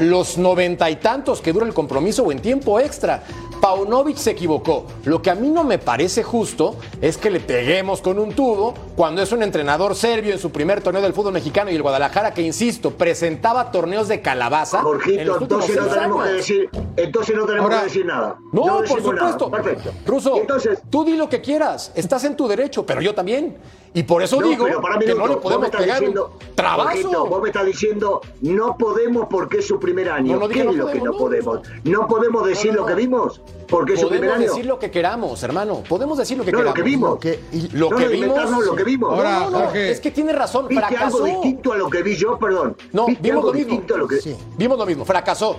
[0.00, 3.22] Los noventa y tantos que dura el compromiso o en tiempo extra.
[3.60, 4.86] Paunovic se equivocó.
[5.04, 8.74] Lo que a mí no me parece justo es que le peguemos con un tubo
[8.96, 12.32] cuando es un entrenador serbio en su primer torneo del fútbol mexicano y el Guadalajara
[12.34, 14.78] que, insisto, presentaba torneos de calabaza.
[14.78, 18.36] en Jorgito, los entonces no tenemos que decir, entonces no tenemos Ahora- que decir nada.
[18.52, 19.32] No, por nada.
[19.32, 19.50] supuesto.
[19.50, 19.90] Perfecto.
[20.06, 21.92] Ruso, entonces, tú di lo que quieras.
[21.94, 23.56] Estás en tu derecho, pero yo también.
[23.94, 24.72] Y por eso no, digo que
[25.14, 26.90] no le podemos pegar diciendo, un trabazo.
[26.90, 30.38] Jorgito, vos me estás diciendo, no podemos porque es su primer año.
[30.38, 31.60] No, ¿Qué es lo que no podemos?
[31.84, 34.52] No podemos decir lo que vimos porque es su primer Podemos año.
[34.54, 35.82] decir lo que queramos, hermano.
[35.88, 36.76] Podemos decir lo que No, lo queramos.
[36.76, 37.10] que vimos.
[37.10, 38.26] Lo que, y- lo no, que no, vimos.
[38.28, 39.12] inventarnos lo que vimos.
[39.12, 39.90] Ahora, no, no, Jorge.
[39.90, 40.68] es que tiene razón.
[40.68, 41.16] ¿Viste Fracasó.
[41.24, 42.38] algo distinto a lo que vi yo?
[42.38, 42.76] Perdón.
[42.92, 43.70] No, ¿Viste vimos algo lo mismo.
[43.70, 44.16] distinto a lo que...
[44.20, 44.36] Sí.
[44.56, 45.04] Vimos lo mismo.
[45.04, 45.56] Fracasó.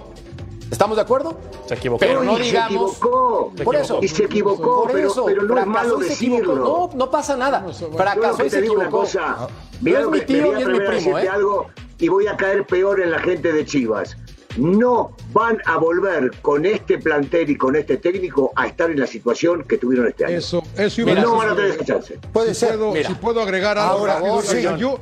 [0.72, 1.38] ¿Estamos de acuerdo?
[1.66, 2.00] Se equivocó.
[2.00, 2.92] Pero no y digamos.
[2.92, 3.52] se equivocó.
[3.64, 4.00] Por eso.
[4.02, 6.42] Y se equivocó, Por pero, eso, pero no es malo y se equivocó.
[6.42, 6.64] decirlo.
[6.64, 7.66] No, no pasa nada.
[7.96, 8.90] Fracasó que y se equivocó.
[8.90, 9.36] cosa.
[9.40, 9.48] No
[9.82, 11.28] Mira es lo mi tío ni es mi primo, ¿eh?
[11.30, 11.68] algo
[12.00, 14.18] y voy a caer peor en la gente de Chivas.
[14.58, 19.08] No van a volver con este plantel y con este técnico a estar en la
[19.08, 20.38] situación que tuvieron este año.
[20.38, 22.20] Eso, eso iba a no van a tener esa chance.
[22.34, 22.78] Puede si ser.
[22.78, 24.62] Puedo, si puedo agregar algo Ahora, rápido, sí.
[24.62, 25.00] yo, yo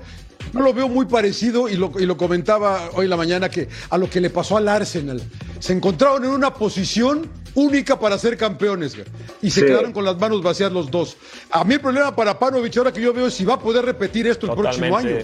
[0.54, 3.98] lo veo muy parecido y lo, y lo comentaba hoy en la mañana que a
[3.98, 5.22] lo que le pasó al Arsenal.
[5.60, 8.96] Se encontraron en una posición única para ser campeones
[9.42, 9.66] y se Sí.
[9.66, 11.18] quedaron con las manos vacías los dos.
[11.52, 13.86] A mí el problema para Panovich ahora que yo veo es si va a poder
[13.86, 15.18] repetir esto el próximo año.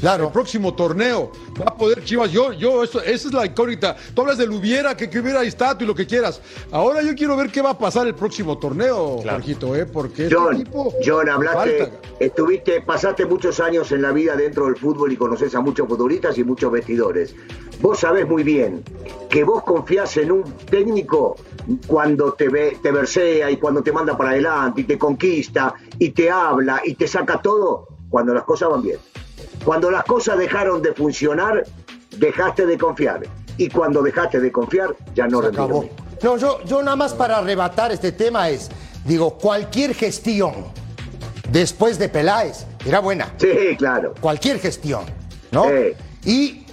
[0.00, 0.26] Claro.
[0.26, 1.32] El próximo torneo.
[1.58, 2.30] Va a poder Chivas.
[2.30, 3.96] Yo, yo, eso, esa es la incógnita.
[4.14, 6.42] Tú hablas del hubiera, que, que hubiera estado y lo que quieras.
[6.70, 9.86] Ahora yo quiero ver qué va a pasar el próximo torneo, Jorgito, ¿eh?
[9.86, 10.92] Porque este John, equipo.
[11.02, 11.96] John, hablaste, falta.
[12.20, 16.36] estuviste, pasaste muchos años en la vida dentro del fútbol y conoces a muchos futbolistas
[16.36, 17.34] y muchos vestidores.
[17.80, 18.82] Vos sabés muy bien
[19.28, 21.36] que vos confiás en un técnico
[21.86, 26.10] cuando te ve, te versea y cuando te manda para adelante y te conquista y
[26.10, 28.98] te habla y te saca todo cuando las cosas van bien.
[29.64, 31.64] Cuando las cosas dejaron de funcionar,
[32.16, 33.26] dejaste de confiar.
[33.58, 35.88] Y cuando dejaste de confiar, ya no acabó.
[36.22, 38.70] No, yo, yo nada más para arrebatar este tema es,
[39.04, 40.52] digo, cualquier gestión
[41.50, 43.32] después de Peláez era buena.
[43.38, 44.14] Sí, claro.
[44.20, 45.04] Cualquier gestión,
[45.50, 45.66] ¿no?
[46.24, 46.65] Y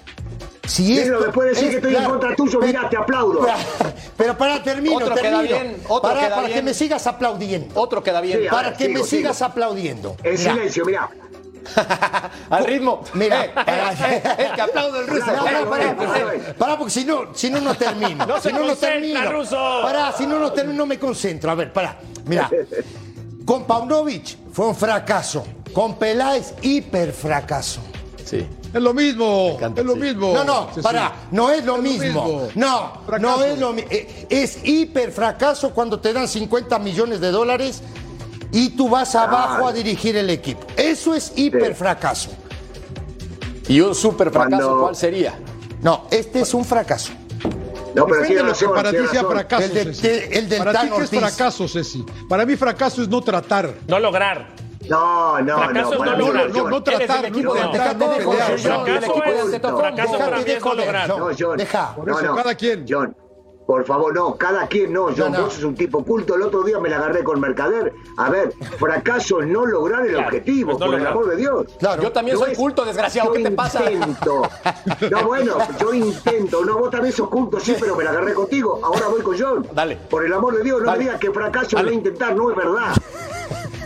[0.67, 2.97] si Negro, esto después de decir es que estoy en contra tuyo, pero- mirá, te
[2.97, 3.39] aplaudo.
[3.41, 5.41] Pero, pero para termino, Otro queda termino.
[5.43, 7.79] bien, otro para queda para que me sigas aplaudiendo.
[7.79, 8.39] Otro queda bien.
[8.41, 9.17] Sí, para ver, que sigo, me sigo.
[9.21, 10.15] sigas aplaudiendo.
[10.23, 11.09] En Mira, silencio, mirá.
[12.49, 13.03] Al ritmo.
[13.13, 15.25] Mira, Eh, para- eh, eh, eh, que aplaude el ruso.
[15.27, 16.53] No, no, Eh, pará, eh, pará, eh.
[16.57, 18.25] pará, porque si no, si no, no termino.
[18.27, 19.31] No se si no, no termino.
[19.31, 19.79] Ruso.
[19.81, 21.51] Pará, si no, no termino, no me concentro.
[21.51, 21.97] A ver, pará.
[22.25, 22.49] Mira,
[23.45, 25.45] con Paunovic fue un fracaso.
[25.73, 27.81] Con Peláez, hiper fracaso.
[28.25, 28.45] Sí.
[28.73, 29.51] Es lo mismo.
[29.55, 29.99] encanta, es lo sí.
[29.99, 30.33] mismo.
[30.33, 30.81] No, no, Sí, sí.
[30.81, 32.47] pará, no es lo Es lo mismo.
[32.55, 33.37] No, Fracaso.
[33.37, 33.89] no es lo mismo.
[34.29, 37.81] Es hiper fracaso cuando te dan 50 millones de dólares
[38.51, 40.65] y tú vas abajo a dirigir el equipo.
[40.77, 42.29] Eso es hiper fracaso.
[43.67, 45.35] Y un super fracaso, Cuando- ¿cuál sería?
[45.81, 47.11] No, este es un fracaso.
[47.95, 50.07] No, pero Depende de lo que para ti sea fracaso, El de- Ceci.
[50.37, 52.03] el del para ti, Tan ¿qué es fracaso, Ceci?
[52.27, 53.75] Para mí, fracaso es no tratar.
[53.87, 54.47] No lograr.
[54.89, 56.05] No, no, Fracaso no.
[56.05, 56.17] no.
[56.33, 57.25] No, no, no el tratar.
[57.25, 58.23] equipo no, de no, pelear.
[58.23, 58.87] joder, No, John.
[58.87, 60.63] el equipo de Fracaso para mí de es
[61.07, 61.29] no.
[61.39, 61.57] John.
[61.57, 61.95] Deja.
[61.95, 62.85] Por eso, cada quien.
[62.89, 63.15] John,
[63.65, 65.03] por favor, no, cada quien no.
[65.05, 65.43] John, No, no.
[65.45, 66.35] vos sos un tipo culto.
[66.35, 67.93] El otro día me la agarré con Mercader.
[68.17, 71.13] A ver, fracaso es no lograr el Claro, objetivo, pues no por el lograr.
[71.13, 71.65] amor de Dios.
[71.79, 72.03] Claro.
[72.03, 73.29] Yo también No soy es- culto, desgraciado.
[73.29, 73.89] yo ¿Qué te pasa?
[73.89, 74.41] Intento.
[75.09, 76.65] No, bueno, yo intento.
[76.65, 78.79] No, vos también sos culto, sí, pero me la agarré contigo.
[78.83, 79.65] Ahora voy con John.
[79.73, 79.95] Dale.
[80.09, 80.97] Por el amor de Dios, no Dale.
[80.97, 82.35] me digas que fracaso es no intentar.
[82.35, 82.91] No es verdad.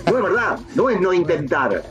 [0.10, 0.60] No es verdad.
[0.76, 1.84] No es no intentar.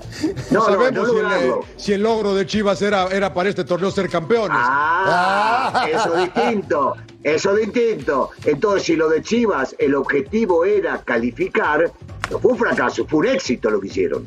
[0.51, 1.61] No, No, no, no sabemos si, el, lograrlo.
[1.61, 4.57] eh, si el logro de Chivas era, era para este torneo ser campeones.
[4.61, 8.31] Ah, eso es distinto, eso es distinto.
[8.45, 11.91] Entonces, si lo de Chivas, el objetivo era calificar,
[12.31, 14.27] no fue un fracaso, fue un éxito lo que hicieron.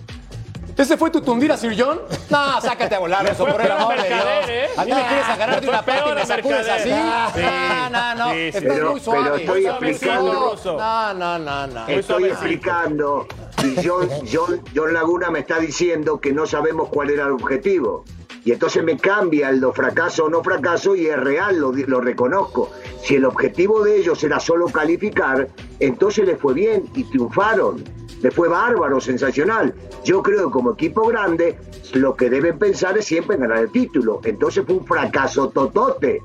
[0.78, 2.00] ¿Ese fue tu tundira, Sir John?
[2.30, 4.24] No, sácate a volar eso, por el amor de Dios.
[4.48, 4.66] ¿eh?
[4.78, 6.90] A mí me quieres agarrar de una parte y me sacudes así.
[6.90, 7.42] Sí.
[7.42, 8.30] No, no, no.
[8.32, 8.48] Sí, sí.
[8.58, 9.24] Estás Pero- muy suave.
[9.24, 10.56] pero estoy explicando-.
[10.78, 11.88] No, no, no, no.
[11.88, 13.28] Estoy explicando
[13.64, 18.06] y John, John, John Laguna me está diciendo que no sabemos cuál era el objetivo.
[18.46, 22.72] Y entonces me cambia el lo fracaso o no fracaso y es real, lo, reconozco.
[23.04, 25.50] Si el objetivo de ellos era solo calificar,
[25.80, 27.84] entonces les fue bien y triunfaron.
[28.22, 29.74] Les fue bárbaro, sensacional.
[30.04, 31.58] Yo creo que como equipo grande,
[31.94, 34.22] lo que deben pensar es siempre ganar el título.
[34.24, 36.22] Entonces fue un fracaso totote.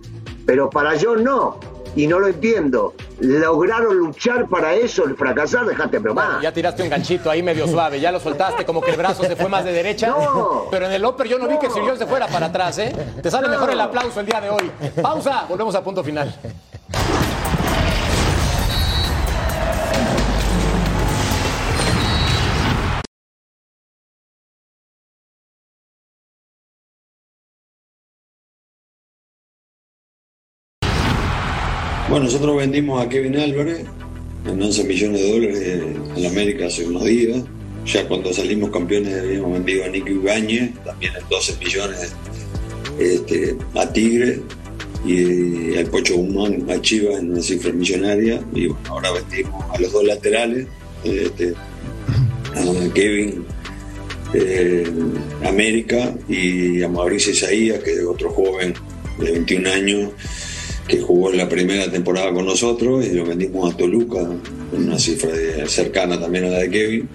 [0.47, 1.59] Pero para John no.
[1.97, 2.95] Y no lo entiendo.
[3.21, 5.05] ¿Lograron luchar para eso?
[5.05, 5.67] ¿El fracasar?
[5.67, 6.27] Dejate bromar.
[6.27, 9.23] Bueno, ya tiraste un ganchito ahí medio suave, ya lo soltaste, como que el brazo
[9.25, 10.09] se fue más de derecha.
[10.09, 10.65] No.
[10.71, 12.79] Pero en el upper yo no, vi que el Sir John se fuera para atrás,
[12.79, 12.95] ¿eh?
[13.23, 14.71] Te sale mejor el aplauso el día de hoy.
[15.01, 16.35] Pausa, volvemos a punto final.
[32.15, 33.81] Bueno, nosotros vendimos a Kevin Álvarez
[34.47, 35.83] en 11 millones de dólares
[36.17, 37.43] en América hace unos días.
[37.87, 42.15] Ya cuando salimos campeones habíamos vendido a Nico Ibáñez, también en 12 millones
[43.01, 44.41] este, a Tigre
[45.05, 48.41] y al Pocho Guzmán a Chivas en una cifra millonaria.
[48.55, 50.69] Y bueno, ahora vendimos a los dos laterales,
[51.03, 51.53] este,
[52.55, 53.45] a Kevin
[54.35, 54.89] eh,
[55.45, 58.73] América y a Mauricio Isaías, que es otro joven
[59.19, 60.11] de 21 años
[60.89, 64.19] que jugó en la primera temporada con nosotros y lo vendimos a Toluca
[64.73, 67.09] una cifra de- cercana también a la de Kevin.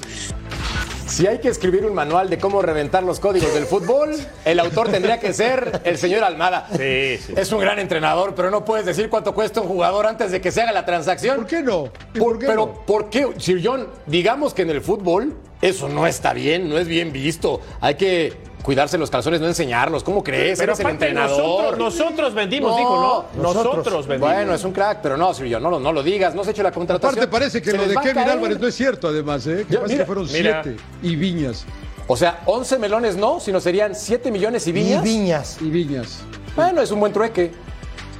[1.07, 4.11] Si hay que escribir un manual de cómo reventar los códigos del fútbol,
[4.45, 6.67] el autor tendría que ser el señor Almada.
[6.72, 7.34] Sí, sí.
[7.36, 10.51] Es un gran entrenador, pero no puedes decir cuánto cuesta un jugador antes de que
[10.51, 11.38] se haga la transacción.
[11.38, 11.89] ¿Por qué no?
[12.13, 12.86] ¿Y Por- por qué pero, no?
[12.86, 13.88] ¿por qué, Sir John?
[14.05, 17.59] Digamos que en el fútbol Eso no está bien, no es bien visto.
[17.82, 18.32] Hay que
[18.70, 20.03] cuidarse los calzones, no enseñarlos.
[20.03, 20.59] ¿Cómo crees?
[20.59, 21.39] Pero Eres el entrenador.
[21.76, 23.41] nosotros- nosotros vendimos, dijo, ¿no?
[23.41, 24.32] Nosotros vendimos.
[24.36, 26.61] Bueno, es un crack, pero no, Silvio, no, lo- no lo digas, no se hecho
[26.61, 27.15] la contratación.
[27.17, 28.30] Aparte parece que Se lo de Kevin caer.
[28.30, 29.65] Álvarez no es cierto, además, ¿eh?
[29.67, 30.61] Que Yo- parece mira, que fueron mira.
[30.63, 30.80] siete.
[31.01, 31.65] Y Viñas.
[32.05, 35.01] O sea, 11 melones no, sino serían 7 millones y viñas.
[35.03, 35.57] Viñas.
[35.61, 36.20] Y Viñas.
[36.55, 37.51] Bueno, es un buen trueque.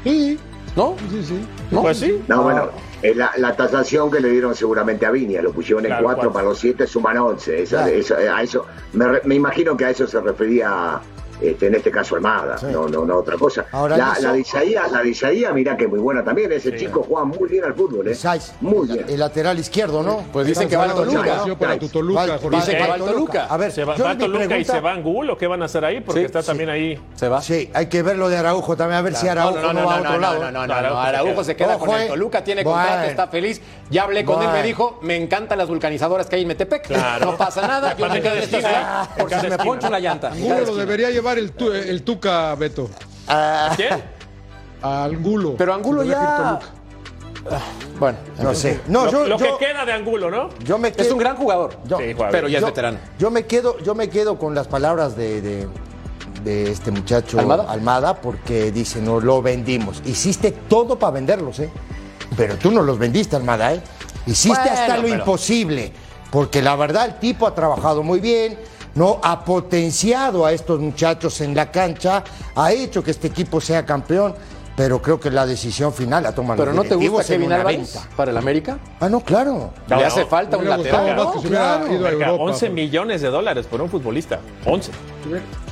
[0.04, 0.39] Sí.
[0.76, 0.95] ¿No?
[1.12, 1.39] Sí, sí.
[1.70, 1.84] ¿No?
[1.84, 2.24] Pues sí.
[2.28, 2.70] No, bueno,
[3.16, 6.34] la, la tasación que le dieron seguramente a Viña, lo pusieron en Claro, cuatro, cuatro.
[6.34, 7.62] para los siete suman once.
[7.64, 7.97] Esa- Claro.
[7.97, 11.00] esa- a eso, me, me imagino que a eso se refería
[11.42, 13.66] este, en este caso Armada, no, no, no otra cosa.
[13.72, 16.52] Ahora la, hizo- la de Isaías, la de Isaías, que muy buena también.
[16.52, 18.16] Ese chico juega muy bien al fútbol, ¿eh?
[18.16, 19.06] Saiz, Muy bien.
[19.08, 20.24] el lateral izquierdo, ¿no?
[20.32, 21.22] Pues dicen que va al de Toluca.
[22.50, 23.46] Dicen que va al Toluca.
[23.46, 26.02] A ver, Se va, va Toluca y se va Angulo, ¿qué van a hacer ahí?
[26.02, 26.48] Porque Sí, está sí.
[26.48, 27.00] también ahí.
[27.16, 27.42] Se va.
[27.42, 30.00] Sí, hay que ver lo de Araujo también, a ver si Araujo no, va a
[30.00, 30.40] otro no, lado.
[30.40, 31.78] No, no, no, No, no, Araujo se queda.
[31.78, 32.08] con el eh.
[32.08, 33.62] Toluca, tiene contrato, está feliz.
[33.90, 36.90] Ya hablé con él, me dijo, me encantan las vulcanizadoras que hay en Metepec.
[37.22, 39.14] No pasa nada, yo me quedo esta esquina, ciudad ¿eh?
[39.20, 40.32] porque se me poncho una llanta.
[40.32, 42.90] Angulo lo debería llevar el, tu- el Tuca, Beto.
[43.28, 44.02] Ah, ¿Quién?
[44.82, 45.56] A Angulo.
[45.58, 46.60] Pero Angulo ya...
[48.00, 48.80] Bueno, no sé.
[48.88, 50.50] No, lo yo, lo yo- que queda de Angulo, ¿no?
[50.64, 52.54] yo me es quedo, un gran jugador, yo- Sí, juega pero bien.
[52.54, 52.98] ya es veterano.
[53.18, 55.68] Yo me quedo, yo me quedo con las palabras de, de-
[56.44, 58.22] de este muchacho ¿Almada?
[58.22, 60.02] porque dice, no lo vendimos.
[60.06, 61.70] Hiciste todo para venderlos, ¿eh?
[62.38, 63.82] Pero tú no los vendiste, Almada, ¿eh?
[64.26, 65.92] Hiciste Bueno, hasta lo pero- imposible.
[66.32, 68.58] Porque la verdad, el tipo ha trabajado muy bien,
[69.00, 69.20] ¿no?
[69.24, 72.22] Ha potenciado a estos muchachos en la cancha,
[72.56, 74.36] ha hecho que este equipo sea campeón.
[74.76, 77.93] Pero creo que la decisión final la toman ¿Pero los no te gusta Kevin Álvarez
[77.95, 78.10] venta.
[78.16, 78.80] para el América?
[79.02, 79.74] Ah, no, claro.
[79.89, 80.28] Le No, hace no.
[80.28, 81.18] falta un lateral.
[81.18, 81.93] más que se hubiera claro.
[81.93, 82.43] ido a Verga, Europa.
[82.52, 84.39] 11 millones de dólares por un futbolista.
[84.66, 84.91] 11.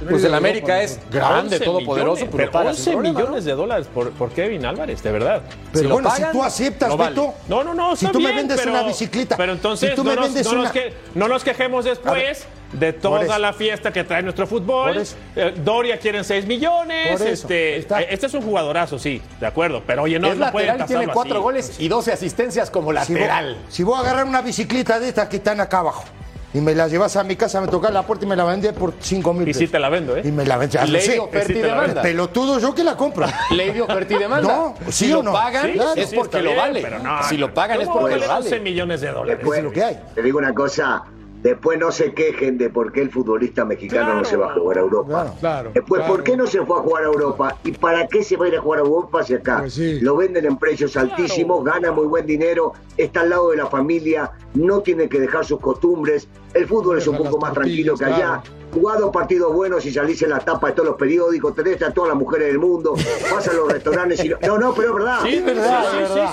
[0.09, 3.88] Pues el América es grande, 11 todopoderoso, pero paga 11 sin problema, millones de dólares
[3.93, 5.41] por, por Kevin Álvarez, de verdad.
[5.71, 7.09] Pero Si bueno, pagan, si tú aceptas, no vale.
[7.11, 7.34] Beto.
[7.47, 7.95] No, no, no.
[7.95, 9.38] Si tú me vendes pero- una bicicleta.
[9.38, 11.86] Pero entonces si tú no, me nos, vendes no nos una- que- no nos quejemos
[11.86, 15.01] A después de toda la fiesta que trae nuestro fútbol.
[15.36, 17.22] Eh, Doria quieren 6 millones.
[17.22, 19.82] Este, Está- eh, este es un jugadorazo, sí, de acuerdo.
[19.86, 21.43] Pero oye, no, es no lateral, tiene tasarlo cuatro así.
[21.43, 23.57] goles y 12 asistencias como Si voy, lateral.
[23.70, 26.03] si voy a agarrar una bicicleta de estas que están acá abajo
[26.53, 28.74] y me la llevas a mi casa, me toca la puerta y me la vendés
[28.74, 29.59] por 5 mil Y pesos.
[29.61, 30.22] sí te la vendo, ¿eh?
[30.26, 30.89] Y me la vendes.
[30.89, 31.11] Ley sí.
[31.11, 32.01] de oferta y demanda.
[32.01, 33.28] Pelotudo yo que la compro.
[33.51, 34.47] Ley de oferta y demanda.
[34.47, 35.34] No, si ¿sí lo o no?
[35.34, 35.93] pagan, Sí, Claro.
[35.95, 36.82] es porque lo bien, vale.
[36.82, 38.61] pero no, si lo pagan es ¿cómo porque vale lo 11 vale.
[38.61, 39.38] millones de dólares.
[39.39, 39.99] Después, es lo que hay.
[40.15, 41.03] Te digo una cosa,
[41.43, 44.77] después no se quejen de por qué el futbolista mexicano no se va a jugar
[44.77, 45.07] a Europa.
[45.07, 45.33] Claro.
[45.39, 45.71] Claro.
[45.73, 46.13] Después, claro.
[46.13, 47.57] ¿por qué no se fue a jugar a Europa?
[47.63, 49.59] ¿Y para qué se va a ir a jugar a Europa si acá?
[49.59, 49.99] Pues sí.
[50.01, 54.31] Lo venden en precios altísimos, gana muy buen dinero, está al lado de la familia,
[54.53, 56.27] no tiene que dejar sus costumbres.
[56.53, 58.41] El fútbol es un poco más tranquilo que allá.
[58.78, 62.09] Jugado partidos buenos y salís en la tapa de todos los periódicos, tenés a todas
[62.09, 62.93] las mujeres del mundo,
[63.32, 65.19] vas a los restaurantes y no, no, pero es verdad.
[65.23, 65.86] Sí, es verdad,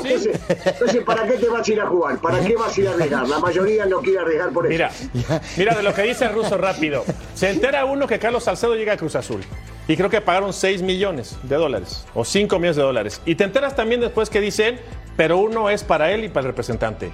[0.03, 0.30] sí, sí.
[0.30, 2.18] Entonces, entonces, ¿para qué te vas a ir a jugar?
[2.18, 3.28] ¿Para qué vas a ir a arriesgar?
[3.28, 4.72] La mayoría no quiere arriesgar por eso.
[4.72, 7.05] Mira, mira de lo que dice el ruso rápido.
[7.34, 9.40] Se entera uno que Carlos Salcedo llega a Cruz Azul.
[9.88, 12.05] Y creo que pagaron 6 millones de dólares.
[12.14, 13.22] O 5 millones de dólares.
[13.24, 14.78] Y te enteras también después que dicen,
[15.16, 17.11] pero uno es para él y para el representante.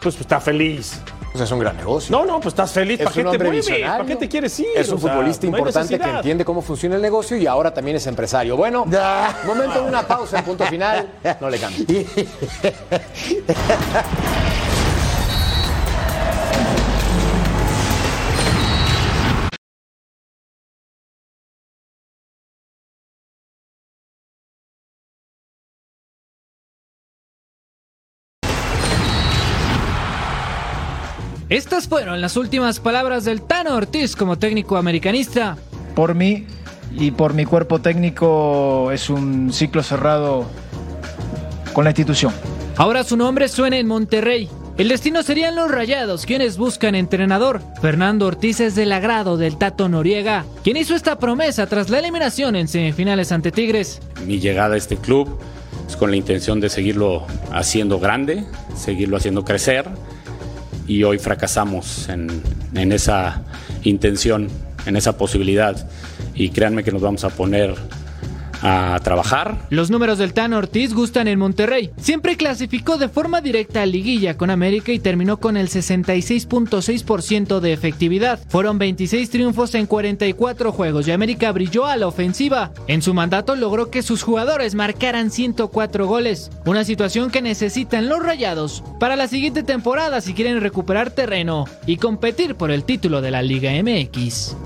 [0.00, 1.00] Pues, pues, está feliz.
[1.34, 2.16] Pues es un gran negocio.
[2.16, 3.00] No, no, pues estás feliz.
[3.00, 3.66] Es ¿Para qué un te mueves?
[3.66, 3.92] visionario.
[3.92, 4.68] ¿Para qué te quieres ir?
[4.76, 7.74] Es un O sea, futbolista no importante que entiende cómo funciona el negocio y ahora
[7.74, 8.56] también es empresario.
[8.56, 8.84] Bueno,
[9.44, 11.08] momento de una pausa en punto final.
[11.40, 12.06] No le cambie.
[31.50, 35.58] Estas fueron las últimas palabras del Tano Ortiz como técnico americanista.
[35.94, 36.46] Por mí
[36.90, 40.46] y por mi cuerpo técnico es un ciclo cerrado
[41.74, 42.32] con la institución.
[42.78, 44.48] Ahora su nombre suena en Monterrey.
[44.78, 47.60] El destino serían los Rayados, quienes buscan entrenador.
[47.82, 52.56] Fernando Ortiz es del agrado del Tato Noriega, quien hizo esta promesa tras la eliminación
[52.56, 54.00] en semifinales ante Tigres.
[54.26, 55.38] Mi llegada a este club
[55.86, 59.90] es con la intención de seguirlo haciendo grande, seguirlo haciendo crecer
[60.86, 63.42] y hoy fracasamos en, esa
[63.82, 64.48] intención,
[64.86, 65.88] en esa posibilidad.
[66.34, 67.74] Y créanme que nos vamos a poner
[68.64, 69.58] a trabajar.
[69.68, 71.90] Los números del Tano Ortiz gustan en Monterrey.
[71.98, 77.72] Siempre clasificó de forma directa a liguilla con América y terminó con el 66.6% de
[77.72, 78.40] efectividad.
[78.48, 82.72] Fueron 26 triunfos en 44 juegos y América brilló a la ofensiva.
[82.88, 88.24] En su mandato logró que sus jugadores marcaran 104 goles, una situación que necesitan los
[88.24, 93.30] Rayados para la siguiente temporada si quieren recuperar terreno y competir por el título de
[93.30, 94.56] la Liga MX.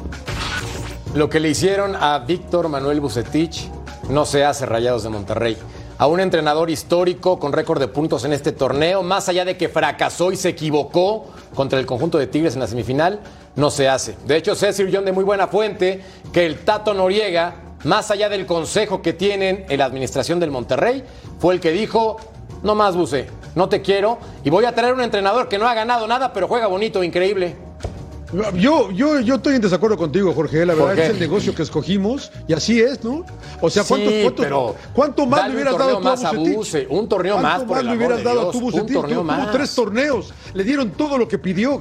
[1.14, 3.68] Lo que le hicieron a Víctor Manuel Bucetich
[4.08, 5.56] no se hace Rayados de Monterrey.
[5.98, 9.68] a un entrenador histórico con récord de puntos en este torneo, más allá de que
[9.68, 13.18] fracasó y se equivocó contra el conjunto de Tigres en la semifinal,
[13.56, 14.16] no se hace.
[14.24, 18.46] De hecho, Cecil John de muy buena fuente que el Tato Noriega, más allá del
[18.46, 21.02] consejo que tienen en la administración del Monterrey,
[21.40, 22.18] fue el que dijo,
[22.62, 25.74] no más buce, no te quiero y voy a traer un entrenador que no ha
[25.74, 27.67] ganado nada, pero juega bonito, increíble.
[28.54, 30.66] Yo, yo, yo estoy en desacuerdo contigo, Jorge.
[30.66, 33.24] La ¿Por verdad es el negocio que escogimos y así es, ¿no?
[33.60, 36.56] O sea, ¿cuánto, Sí, cuánto, pero cuánto más le hubieras dado más a Bucetich?
[36.56, 39.24] Buse, un torneo ¿Cuánto más, por el le hubieras dado a tu un torneo Tuvo
[39.24, 39.50] más.
[39.52, 41.80] tres torneos, le dieron todo lo que pidió.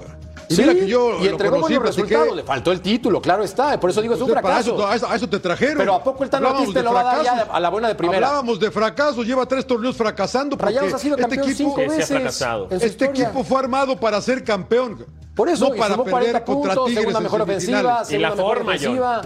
[0.50, 3.78] Y Sí, mira que yo y entregó buenos resultados, le faltó el título, claro está,
[3.78, 4.76] por eso digo es un Entonces, para fracaso.
[4.78, 5.78] eso, a eso- a eso te trajeron.
[5.80, 7.70] Pero ¿a poco el Tano Hablábamos Ortiz te lo va a dar ya a la
[7.70, 8.26] buena de primera?
[8.28, 10.58] Hablábamos de fracasos, lleva tres torneos fracasando.
[10.58, 12.42] Porque Rayados ha sido este campeón equipo, cinco veces
[12.82, 15.06] Este equipo fue armado para ser campeón.
[15.38, 18.30] Por eso, no y para sumó perder 40 contra puntos, Tigres segunda mejor ofensiva, segunda
[18.36, 19.22] mejor ofensiva.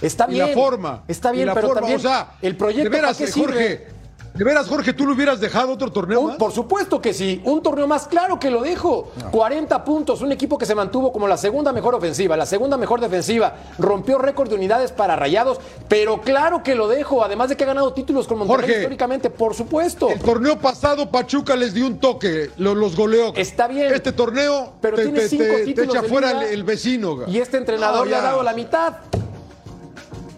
[0.00, 0.48] Está Y bien.
[0.48, 1.02] la forma.
[1.06, 3.30] Está y bien, la pero forma, también o sea, el proyecto de veras, ¿para qué
[3.30, 3.99] eh, Jorge, sirve?
[4.40, 6.36] De veras, Jorge, ¿tú le hubieras dejado otro torneo más?
[6.38, 9.10] Por supuesto que sí, un torneo más, claro que lo dejo.
[9.32, 13.02] 40 puntos, un equipo que se mantuvo como la segunda mejor ofensiva, la segunda mejor
[13.02, 17.64] defensiva, rompió récord de unidades para Rayados, pero claro que lo dejo, además de que
[17.64, 20.08] ha ganado títulos con Monterrey Jorge, históricamente, por supuesto.
[20.08, 23.34] El torneo pasado Pachuca les dio un toque, lo- los goleó.
[23.36, 23.92] Está bien.
[23.92, 27.18] Este torneo Pero te, tiene te- cinco te- te títulos echa fuera el, el vecino.
[27.26, 28.94] Y este entrenador No, le ha dado la mitad.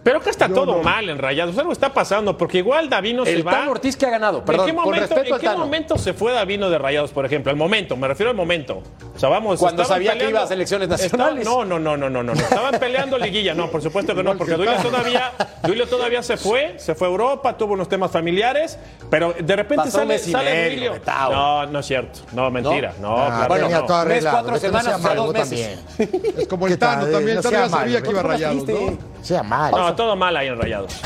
[0.02, 1.56] Pero que está todo mal en Rayados.
[1.58, 3.52] Algo está pasando, porque igual Davino se El va.
[3.52, 5.58] Tano Ortiz que ha ganado, perdón, ¿En qué momento, respeto ¿en qué Tano.
[5.60, 7.50] momento se fue Davino de Rayados, por ejemplo?
[7.50, 8.82] Al momento, me refiero al momento.
[9.14, 9.60] O sea, vamos.
[9.60, 11.42] Cuando sabía que iba a selecciones nacionales.
[11.46, 12.40] Estaban- no, no, no, no, no, no, no.
[12.40, 13.54] Estaban peleando liguilla.
[13.54, 15.32] No, por supuesto que no, porque Duilio todavía,
[15.62, 18.78] Duilio todavía se fue, se fue a Europa, tuvo unos temas familiares,
[19.08, 20.94] pero de repente Pasó sale, sale Duilio.
[21.06, 22.20] No, no es cierto.
[22.32, 22.92] No, mentira.
[23.00, 23.86] No, Ah, claro bueno, no.
[23.86, 24.36] todo arreglado.
[24.36, 25.78] cuatro no semanas, sea hace dos meses.
[25.96, 26.22] también.
[26.38, 28.22] Es como ¿Qué el Tano también, No el Tano sea ya sabía que iba a
[28.24, 28.66] rayados.
[28.66, 28.98] ¿no?
[29.22, 29.72] Sea mal.
[29.96, 31.00] Todo mal ahí en Rayados.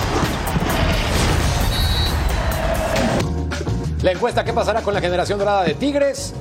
[4.03, 6.35] La encuesta, ¿qué pasará con la generación dorada de Tigres?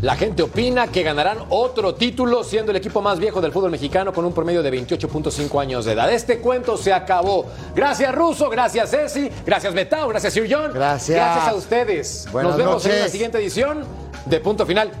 [0.00, 4.12] La gente opina que ganarán otro título siendo el equipo más viejo del fútbol mexicano
[4.12, 6.12] con un promedio de 28.5 años de edad.
[6.12, 7.46] Este cuento se acabó.
[7.74, 10.70] Gracias Russo, gracias Ceci, gracias Betao, gracias Sir John.
[10.72, 11.16] Gracias.
[11.16, 12.28] Gracias a ustedes.
[12.30, 13.84] Buenas Nos vemos en la siguiente edición
[14.26, 14.92] de Punto Final.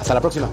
[0.00, 0.48] Hasta la próxima.